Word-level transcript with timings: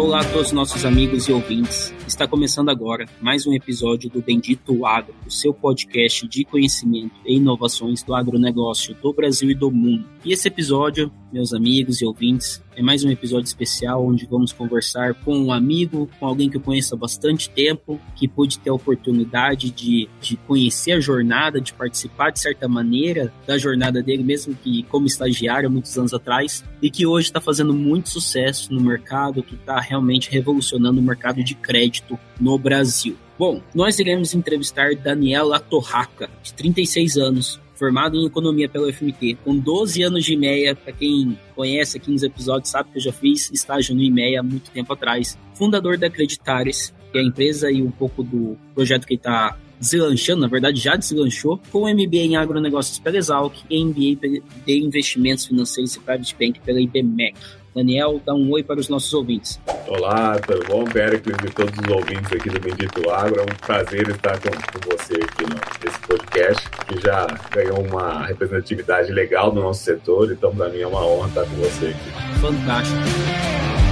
Olá 0.00 0.22
a 0.22 0.24
todos 0.24 0.46
os 0.46 0.52
nossos 0.52 0.86
amigos 0.86 1.28
e 1.28 1.32
ouvintes. 1.32 1.92
Está 2.08 2.26
começando 2.26 2.70
agora 2.70 3.04
mais 3.20 3.46
um 3.46 3.52
episódio 3.52 4.08
do 4.08 4.22
Bendito 4.22 4.86
Agro, 4.86 5.14
o 5.26 5.30
seu 5.30 5.52
podcast 5.52 6.26
de 6.26 6.42
conhecimento 6.42 7.14
e 7.22 7.36
inovações 7.36 8.02
do 8.02 8.14
agronegócio 8.14 8.94
do 8.94 9.12
Brasil 9.12 9.50
e 9.50 9.54
do 9.54 9.70
mundo. 9.70 10.08
E 10.24 10.32
esse 10.32 10.48
episódio, 10.48 11.12
meus 11.30 11.52
amigos 11.52 12.00
e 12.00 12.06
ouvintes, 12.06 12.62
é 12.80 12.82
mais 12.82 13.04
um 13.04 13.10
episódio 13.10 13.44
especial 13.44 14.06
onde 14.06 14.24
vamos 14.24 14.54
conversar 14.54 15.12
com 15.12 15.36
um 15.36 15.52
amigo, 15.52 16.08
com 16.18 16.24
alguém 16.24 16.48
que 16.48 16.56
eu 16.56 16.62
conheço 16.62 16.94
há 16.94 16.98
bastante 16.98 17.50
tempo, 17.50 18.00
que 18.16 18.26
pude 18.26 18.58
ter 18.58 18.70
a 18.70 18.74
oportunidade 18.74 19.70
de, 19.70 20.08
de 20.18 20.38
conhecer 20.38 20.92
a 20.92 21.00
jornada, 21.00 21.60
de 21.60 21.74
participar 21.74 22.30
de 22.30 22.40
certa 22.40 22.66
maneira 22.66 23.30
da 23.46 23.58
jornada 23.58 24.02
dele, 24.02 24.24
mesmo 24.24 24.54
que 24.54 24.82
como 24.84 25.06
estagiário 25.06 25.70
muitos 25.70 25.96
anos 25.98 26.14
atrás, 26.14 26.64
e 26.80 26.90
que 26.90 27.04
hoje 27.04 27.26
está 27.26 27.38
fazendo 27.38 27.74
muito 27.74 28.08
sucesso 28.08 28.72
no 28.72 28.80
mercado, 28.80 29.42
que 29.42 29.56
está 29.56 29.78
realmente 29.78 30.30
revolucionando 30.30 31.00
o 31.00 31.04
mercado 31.04 31.44
de 31.44 31.54
crédito 31.54 32.18
no 32.40 32.58
Brasil. 32.58 33.14
Bom, 33.38 33.60
nós 33.74 33.98
iremos 33.98 34.32
entrevistar 34.32 34.94
Daniela 34.94 35.60
Torraca, 35.60 36.30
de 36.42 36.54
36 36.54 37.18
anos, 37.18 37.60
formado 37.80 38.14
em 38.14 38.26
economia 38.26 38.68
pela 38.68 38.86
UFMT, 38.86 39.38
com 39.42 39.56
12 39.56 40.02
anos 40.02 40.22
de 40.22 40.34
IMEA, 40.34 40.76
para 40.76 40.92
quem 40.92 41.38
conhece 41.56 41.96
aqui 41.96 42.10
nos 42.10 42.22
episódios 42.22 42.68
sabe 42.68 42.90
que 42.90 42.98
eu 42.98 43.02
já 43.02 43.10
fiz 43.10 43.50
estágio 43.50 43.94
no 43.94 44.02
IMEA 44.02 44.40
há 44.40 44.42
muito 44.42 44.70
tempo 44.70 44.92
atrás, 44.92 45.38
fundador 45.54 45.96
da 45.96 46.08
Acreditares, 46.08 46.92
que 47.10 47.16
é 47.16 47.22
a 47.22 47.24
empresa 47.24 47.70
e 47.70 47.80
um 47.80 47.90
pouco 47.90 48.22
do 48.22 48.54
projeto 48.74 49.06
que 49.06 49.14
está 49.14 49.56
deslanchando, 49.80 50.42
na 50.42 50.48
verdade 50.48 50.78
já 50.78 50.94
deslanchou, 50.94 51.58
com 51.72 51.88
MBA 51.88 52.18
em 52.18 52.36
agronegócios 52.36 52.98
pela 52.98 53.16
Exalc 53.16 53.54
e 53.68 53.84
MBA 53.84 54.42
de 54.66 54.78
investimentos 54.78 55.46
financeiros 55.46 55.96
e 55.96 56.00
private 56.00 56.36
bank 56.38 56.60
pela 56.60 56.80
IBMEC. 56.80 57.34
Daniel, 57.74 58.20
dá 58.26 58.34
um 58.34 58.50
oi 58.50 58.64
para 58.64 58.80
os 58.80 58.88
nossos 58.88 59.14
ouvintes. 59.14 59.60
Olá, 59.86 60.38
tudo 60.40 60.66
bom? 60.66 60.84
Pericles 60.84 61.36
e 61.46 61.54
todos 61.54 61.72
os 61.78 61.94
ouvintes 61.94 62.32
aqui 62.32 62.50
do 62.50 62.60
Bendito 62.60 63.08
Agro. 63.10 63.40
É 63.40 63.42
um 63.42 63.56
prazer 63.64 64.08
estar 64.08 64.38
com, 64.40 64.50
com 64.50 64.96
você 64.96 65.14
aqui 65.14 65.44
nesse 65.84 66.00
podcast, 66.00 66.68
que 66.88 67.00
já 67.00 67.26
ganhou 67.52 67.80
uma 67.86 68.26
representatividade 68.26 69.12
legal 69.12 69.52
do 69.52 69.60
nosso 69.60 69.84
setor, 69.84 70.32
então 70.32 70.54
para 70.54 70.68
mim 70.68 70.80
é 70.80 70.86
uma 70.86 71.06
honra 71.06 71.28
estar 71.28 71.44
com 71.44 71.56
você 71.56 71.86
aqui. 71.86 72.40
Fantástico. 72.40 73.89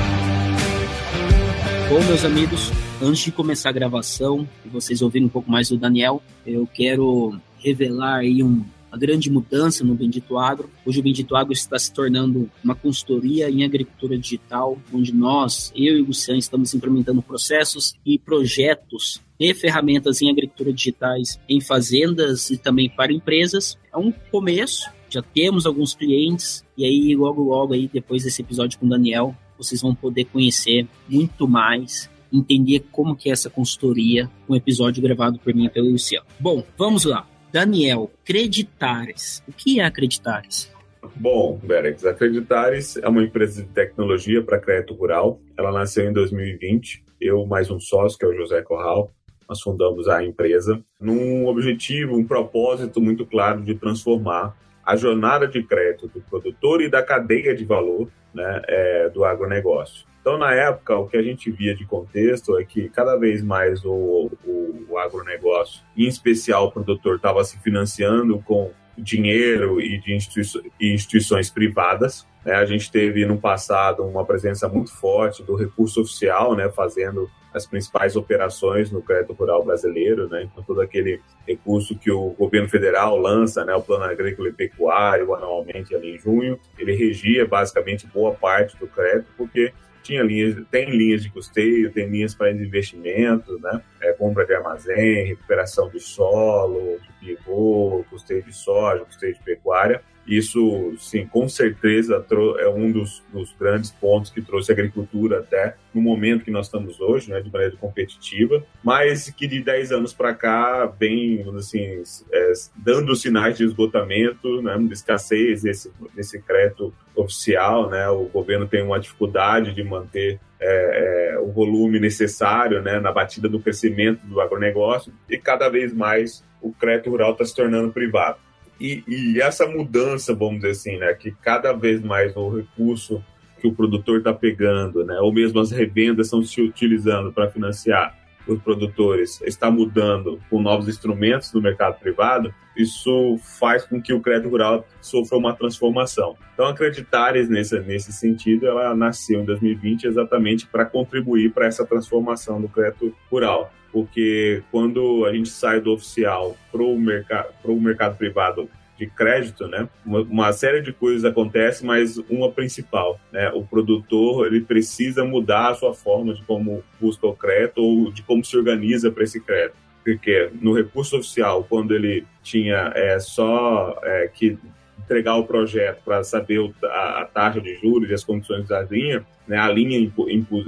Bom, 1.88 2.04
meus 2.04 2.22
amigos, 2.22 2.70
antes 3.00 3.24
de 3.24 3.32
começar 3.32 3.70
a 3.70 3.72
gravação 3.72 4.46
e 4.62 4.68
vocês 4.68 5.00
ouvirem 5.00 5.26
um 5.26 5.30
pouco 5.30 5.50
mais 5.50 5.70
do 5.70 5.78
Daniel, 5.78 6.22
eu 6.46 6.66
quero 6.66 7.40
revelar 7.58 8.16
aí 8.16 8.42
um, 8.42 8.62
uma 8.90 8.98
grande 8.98 9.30
mudança 9.30 9.82
no 9.82 9.94
Bendito 9.94 10.36
Agro. 10.36 10.68
Hoje 10.84 11.00
o 11.00 11.02
Bendito 11.02 11.34
Agro 11.34 11.54
está 11.54 11.78
se 11.78 11.90
tornando 11.90 12.50
uma 12.62 12.74
consultoria 12.74 13.48
em 13.48 13.64
agricultura 13.64 14.18
digital, 14.18 14.76
onde 14.92 15.14
nós, 15.14 15.72
eu 15.74 15.96
e 15.96 16.02
o 16.02 16.04
Luciano, 16.04 16.38
estamos 16.38 16.74
implementando 16.74 17.22
processos 17.22 17.94
e 18.04 18.18
projetos 18.18 19.22
e 19.40 19.54
ferramentas 19.54 20.20
em 20.20 20.30
agricultura 20.30 20.70
digitais 20.70 21.40
em 21.48 21.58
fazendas 21.58 22.50
e 22.50 22.58
também 22.58 22.90
para 22.90 23.14
empresas. 23.14 23.78
É 23.90 23.96
um 23.96 24.12
começo, 24.30 24.90
já 25.10 25.22
temos 25.22 25.66
alguns 25.66 25.94
clientes 25.94 26.64
e 26.76 26.84
aí 26.84 27.14
logo 27.16 27.42
logo 27.42 27.74
aí 27.74 27.88
depois 27.92 28.24
desse 28.24 28.42
episódio 28.42 28.78
com 28.78 28.86
o 28.86 28.88
Daniel, 28.88 29.34
vocês 29.56 29.82
vão 29.82 29.94
poder 29.94 30.24
conhecer 30.26 30.86
muito 31.08 31.48
mais 31.48 32.08
entender 32.32 32.84
como 32.92 33.16
que 33.16 33.30
é 33.30 33.32
essa 33.32 33.48
consultoria, 33.48 34.30
um 34.48 34.54
episódio 34.54 35.02
gravado 35.02 35.38
por 35.38 35.54
mim 35.54 35.68
pelo 35.68 35.90
Luciano. 35.90 36.26
Bom, 36.38 36.62
vamos 36.76 37.04
lá. 37.04 37.26
Daniel, 37.52 38.10
Creditares. 38.24 39.42
O 39.48 39.52
que 39.52 39.80
é 39.80 39.84
Acreditares? 39.84 40.70
Bom, 41.16 41.58
Berex, 41.62 42.02
Creditares 42.18 42.96
é 42.98 43.08
uma 43.08 43.22
empresa 43.22 43.62
de 43.62 43.68
tecnologia 43.68 44.42
para 44.42 44.58
crédito 44.58 44.94
rural. 44.94 45.40
Ela 45.56 45.72
nasceu 45.72 46.08
em 46.08 46.12
2020. 46.12 47.04
Eu 47.20 47.46
mais 47.46 47.70
um 47.70 47.80
sócio, 47.80 48.18
que 48.18 48.24
é 48.24 48.28
o 48.28 48.36
José 48.36 48.60
Corral, 48.62 49.12
nós 49.48 49.60
fundamos 49.62 50.06
a 50.08 50.22
empresa 50.22 50.80
num 51.00 51.46
objetivo, 51.46 52.16
um 52.16 52.24
propósito 52.24 53.00
muito 53.00 53.24
claro 53.24 53.62
de 53.62 53.74
transformar 53.74 54.54
a 54.88 54.96
jornada 54.96 55.46
de 55.46 55.62
crédito 55.62 56.08
do 56.08 56.22
produtor 56.22 56.80
e 56.80 56.88
da 56.88 57.02
cadeia 57.02 57.54
de 57.54 57.62
valor 57.62 58.08
né, 58.32 58.62
é, 58.66 59.10
do 59.10 59.22
agronegócio. 59.22 60.06
Então, 60.18 60.38
na 60.38 60.54
época, 60.54 60.96
o 60.96 61.06
que 61.06 61.18
a 61.18 61.22
gente 61.22 61.50
via 61.50 61.74
de 61.74 61.84
contexto 61.84 62.58
é 62.58 62.64
que 62.64 62.88
cada 62.88 63.14
vez 63.14 63.42
mais 63.42 63.84
o, 63.84 64.30
o, 64.46 64.86
o 64.88 64.96
agronegócio, 64.96 65.82
em 65.94 66.06
especial 66.06 66.68
o 66.68 66.72
produtor, 66.72 67.16
estava 67.16 67.44
se 67.44 67.58
financiando 67.58 68.38
com 68.46 68.70
dinheiro 68.96 69.78
e 69.78 69.98
de 70.00 70.14
instituições, 70.14 70.64
instituições 70.80 71.50
privadas. 71.50 72.26
Né? 72.42 72.54
A 72.54 72.64
gente 72.64 72.90
teve 72.90 73.26
no 73.26 73.38
passado 73.38 74.02
uma 74.04 74.24
presença 74.24 74.70
muito 74.70 74.90
forte 74.90 75.42
do 75.42 75.54
recurso 75.54 76.00
oficial, 76.00 76.56
né, 76.56 76.70
fazendo 76.70 77.28
as 77.52 77.66
principais 77.66 78.16
operações 78.16 78.90
no 78.90 79.02
crédito 79.02 79.32
rural 79.32 79.64
brasileiro, 79.64 80.28
né? 80.28 80.42
Então 80.42 80.62
todo 80.62 80.80
aquele 80.80 81.20
recurso 81.46 81.98
que 81.98 82.10
o 82.10 82.30
governo 82.30 82.68
federal 82.68 83.16
lança, 83.16 83.64
né, 83.64 83.74
o 83.74 83.82
Plano 83.82 84.04
Agrícola 84.04 84.48
e 84.48 84.52
Pecuário 84.52 85.34
anualmente 85.34 85.94
ali 85.94 86.14
em 86.14 86.18
junho, 86.18 86.58
ele 86.78 86.94
regia 86.94 87.46
basicamente 87.46 88.06
boa 88.06 88.34
parte 88.34 88.76
do 88.78 88.86
crédito 88.86 89.32
porque 89.36 89.72
tinha 90.02 90.22
linhas, 90.22 90.56
tem 90.70 90.90
linhas 90.90 91.22
de 91.22 91.30
custeio, 91.30 91.92
tem 91.92 92.08
linhas 92.08 92.34
para 92.34 92.50
investimentos, 92.50 93.60
né? 93.60 93.82
É, 94.00 94.12
compra 94.12 94.46
de 94.46 94.54
armazém, 94.54 95.26
recuperação 95.26 95.90
de 95.90 96.00
solo, 96.00 96.98
de 96.98 97.12
pivô, 97.20 98.04
custeio 98.08 98.42
de 98.42 98.52
soja, 98.52 99.04
custeio 99.04 99.34
de 99.34 99.42
pecuária. 99.42 100.02
Isso, 100.28 100.94
sim, 100.98 101.26
com 101.26 101.48
certeza 101.48 102.22
é 102.58 102.68
um 102.68 102.92
dos, 102.92 103.22
dos, 103.32 103.54
grandes 103.58 103.90
pontos 103.90 104.30
que 104.30 104.42
trouxe 104.42 104.70
a 104.70 104.74
agricultura 104.74 105.38
até 105.38 105.74
no 105.94 106.02
momento 106.02 106.44
que 106.44 106.50
nós 106.50 106.66
estamos 106.66 107.00
hoje, 107.00 107.30
né, 107.30 107.40
de 107.40 107.50
maneira 107.50 107.74
competitiva, 107.76 108.62
mas 108.84 109.30
que 109.30 109.46
de 109.46 109.62
10 109.62 109.90
anos 109.90 110.12
para 110.12 110.34
cá 110.34 110.84
vem, 110.84 111.42
assim, 111.56 112.02
é, 112.30 112.52
dando 112.76 113.16
sinais 113.16 113.56
de 113.56 113.64
esgotamento, 113.64 114.60
né, 114.60 114.76
de 114.76 114.92
escassez 114.92 115.62
desse, 115.62 116.42
crédito 116.46 116.92
oficial, 117.16 117.88
né, 117.88 118.06
o 118.10 118.24
governo 118.24 118.68
tem 118.68 118.82
uma 118.82 119.00
dificuldade 119.00 119.74
de 119.74 119.82
manter 119.82 120.38
é, 120.60 121.32
é, 121.32 121.38
o 121.38 121.50
volume 121.50 121.98
necessário 121.98 122.82
né, 122.82 123.00
na 123.00 123.10
batida 123.12 123.48
do 123.48 123.60
crescimento 123.60 124.26
do 124.26 124.42
agronegócio 124.42 125.10
e 125.28 125.38
cada 125.38 125.70
vez 125.70 125.94
mais 125.94 126.44
o 126.60 126.72
crédito 126.72 127.10
rural 127.10 127.32
está 127.32 127.44
se 127.46 127.54
tornando 127.54 127.92
privado. 127.92 128.38
E, 128.80 129.02
e, 129.08 129.40
essa 129.40 129.66
mudança, 129.66 130.34
vamos 130.34 130.56
dizer 130.56 130.70
assim, 130.70 130.96
né, 130.98 131.12
que 131.14 131.32
cada 131.32 131.72
vez 131.72 132.02
mais 132.02 132.34
o 132.36 132.48
recurso 132.56 133.22
que 133.60 133.66
o 133.66 133.74
produtor 133.74 134.18
está 134.18 134.32
pegando, 134.32 135.04
né, 135.04 135.18
ou 135.20 135.32
mesmo 135.32 135.58
as 135.58 135.70
revendas 135.72 136.28
estão 136.28 136.42
se 136.42 136.62
utilizando 136.62 137.32
para 137.32 137.50
financiar 137.50 138.16
os 138.46 138.62
produtores, 138.62 139.40
está 139.42 139.70
mudando 139.70 140.40
com 140.48 140.62
novos 140.62 140.88
instrumentos 140.88 141.50
do 141.50 141.60
mercado 141.60 141.98
privado, 141.98 142.54
isso 142.76 143.36
faz 143.58 143.84
com 143.84 144.00
que 144.00 144.12
o 144.12 144.20
crédito 144.20 144.48
rural 144.48 144.86
sofra 145.00 145.36
uma 145.36 145.54
transformação. 145.54 146.36
Então, 146.54 146.66
a 146.66 146.74
Creditares, 146.74 147.48
nesse, 147.48 147.78
nesse 147.80 148.12
sentido, 148.12 148.66
ela 148.66 148.94
nasceu 148.94 149.40
em 149.40 149.44
2020 149.44 150.04
exatamente 150.04 150.66
para 150.66 150.86
contribuir 150.86 151.52
para 151.52 151.66
essa 151.66 151.84
transformação 151.84 152.60
do 152.60 152.68
crédito 152.68 153.14
rural 153.30 153.72
porque 153.92 154.62
quando 154.70 155.24
a 155.24 155.32
gente 155.32 155.48
sai 155.48 155.80
do 155.80 155.92
oficial 155.92 156.56
para 156.70 156.82
o 156.82 156.98
mercado, 156.98 157.52
mercado 157.80 158.16
privado 158.16 158.68
de 158.98 159.06
crédito, 159.06 159.68
né? 159.68 159.88
Uma, 160.04 160.20
uma, 160.22 160.52
série 160.52 160.82
de 160.82 160.92
coisas 160.92 161.24
acontece, 161.24 161.86
mas 161.86 162.18
uma 162.28 162.50
principal, 162.50 163.18
né? 163.32 163.48
O 163.54 163.62
produtor 163.62 164.46
ele 164.46 164.60
precisa 164.60 165.24
mudar 165.24 165.70
a 165.70 165.74
sua 165.74 165.94
forma 165.94 166.34
de 166.34 166.42
como 166.42 166.82
busca 167.00 167.26
o 167.26 167.34
crédito 167.34 167.78
ou 167.80 168.10
de 168.10 168.22
como 168.22 168.44
se 168.44 168.56
organiza 168.56 169.10
para 169.10 169.22
esse 169.22 169.40
crédito. 169.40 169.76
Porque 170.04 170.50
no 170.60 170.74
recurso 170.74 171.16
oficial, 171.16 171.64
quando 171.68 171.94
ele 171.94 172.26
tinha 172.42 172.92
é, 172.94 173.20
só 173.20 173.98
é, 174.02 174.26
que 174.26 174.58
entregar 174.98 175.36
o 175.36 175.44
projeto 175.44 176.02
para 176.04 176.24
saber 176.24 176.70
a, 176.82 177.28
taxa 177.32 177.60
de 177.60 177.76
juros 177.76 178.10
e 178.10 178.14
as 178.14 178.24
condições 178.24 178.66
da 178.66 178.82
linha, 178.82 179.24
né? 179.46 179.56
A 179.58 179.70
linha 179.70 179.96
impu, 179.96 180.28
impu, 180.28 180.64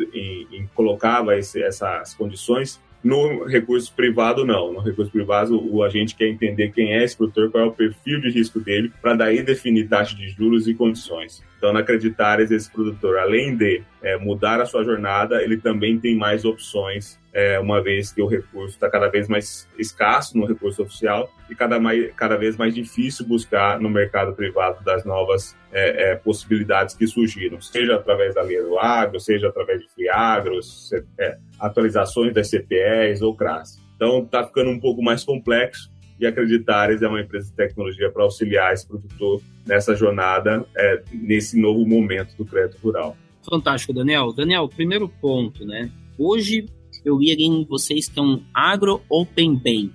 colocava 0.72 1.36
esse, 1.36 1.60
essas 1.60 2.14
condições 2.14 2.80
no 3.02 3.44
recurso 3.44 3.92
privado, 3.94 4.44
não. 4.44 4.72
No 4.72 4.80
recurso 4.80 5.10
privado, 5.10 5.58
o 5.72 5.82
agente 5.82 6.14
quer 6.14 6.28
entender 6.28 6.70
quem 6.70 6.92
é 6.92 7.02
esse 7.02 7.16
produtor, 7.16 7.50
qual 7.50 7.64
é 7.64 7.66
o 7.66 7.72
perfil 7.72 8.20
de 8.20 8.30
risco 8.30 8.60
dele, 8.60 8.92
para 9.00 9.14
daí 9.14 9.42
definir 9.42 9.88
taxa 9.88 10.14
de 10.14 10.28
juros 10.28 10.68
e 10.68 10.74
condições. 10.74 11.42
Então, 11.56 11.72
na 11.72 11.82
Creditares, 11.82 12.50
esse 12.50 12.70
produtor, 12.70 13.18
além 13.18 13.56
de 13.56 13.82
é, 14.02 14.16
mudar 14.16 14.60
a 14.60 14.66
sua 14.66 14.82
jornada, 14.82 15.42
ele 15.42 15.58
também 15.58 15.98
tem 15.98 16.16
mais 16.16 16.44
opções 16.44 17.18
é, 17.32 17.58
uma 17.58 17.82
vez 17.82 18.12
que 18.12 18.20
o 18.20 18.26
recurso 18.26 18.74
está 18.74 18.90
cada 18.90 19.08
vez 19.08 19.28
mais 19.28 19.68
escasso 19.78 20.36
no 20.36 20.46
recurso 20.46 20.82
oficial 20.82 21.30
e 21.48 21.54
cada, 21.54 21.78
mais, 21.78 22.12
cada 22.14 22.36
vez 22.36 22.56
mais 22.56 22.74
difícil 22.74 23.26
buscar 23.26 23.80
no 23.80 23.88
mercado 23.88 24.34
privado 24.34 24.82
das 24.84 25.04
novas 25.04 25.56
é, 25.72 26.10
é, 26.10 26.16
possibilidades 26.16 26.94
que 26.94 27.06
surgiram, 27.06 27.60
seja 27.60 27.96
através 27.96 28.34
da 28.34 28.42
linha 28.42 28.62
do 28.62 28.78
agro, 28.78 29.20
seja 29.20 29.48
através 29.48 29.80
de 29.80 29.88
FIAGROS, 29.90 30.90
é, 31.18 31.38
atualizações 31.58 32.34
das 32.34 32.48
CPEs 32.50 33.22
ou 33.22 33.36
CRAS. 33.36 33.80
Então, 33.94 34.22
está 34.22 34.44
ficando 34.44 34.70
um 34.70 34.80
pouco 34.80 35.02
mais 35.02 35.22
complexo 35.22 35.90
e 36.18 36.26
Acreditares 36.26 37.00
é 37.00 37.08
uma 37.08 37.20
empresa 37.20 37.48
de 37.48 37.56
tecnologia 37.56 38.10
para 38.10 38.22
auxiliar 38.22 38.74
esse 38.74 38.86
produtor 38.86 39.40
nessa 39.66 39.94
jornada, 39.94 40.66
é, 40.76 41.02
nesse 41.12 41.58
novo 41.58 41.86
momento 41.86 42.36
do 42.36 42.44
crédito 42.44 42.78
rural. 42.82 43.16
Fantástico, 43.48 43.94
Daniel. 43.94 44.30
Daniel, 44.30 44.68
primeiro 44.68 45.08
ponto, 45.08 45.64
né? 45.64 45.90
Hoje 46.18 46.66
eu 47.04 47.18
vi 47.18 47.32
em 47.32 47.64
vocês 47.64 48.08
que 48.08 48.18
é 48.18 48.22
um 48.22 48.42
Agro 48.52 49.02
Open 49.08 49.54
Bank. 49.54 49.92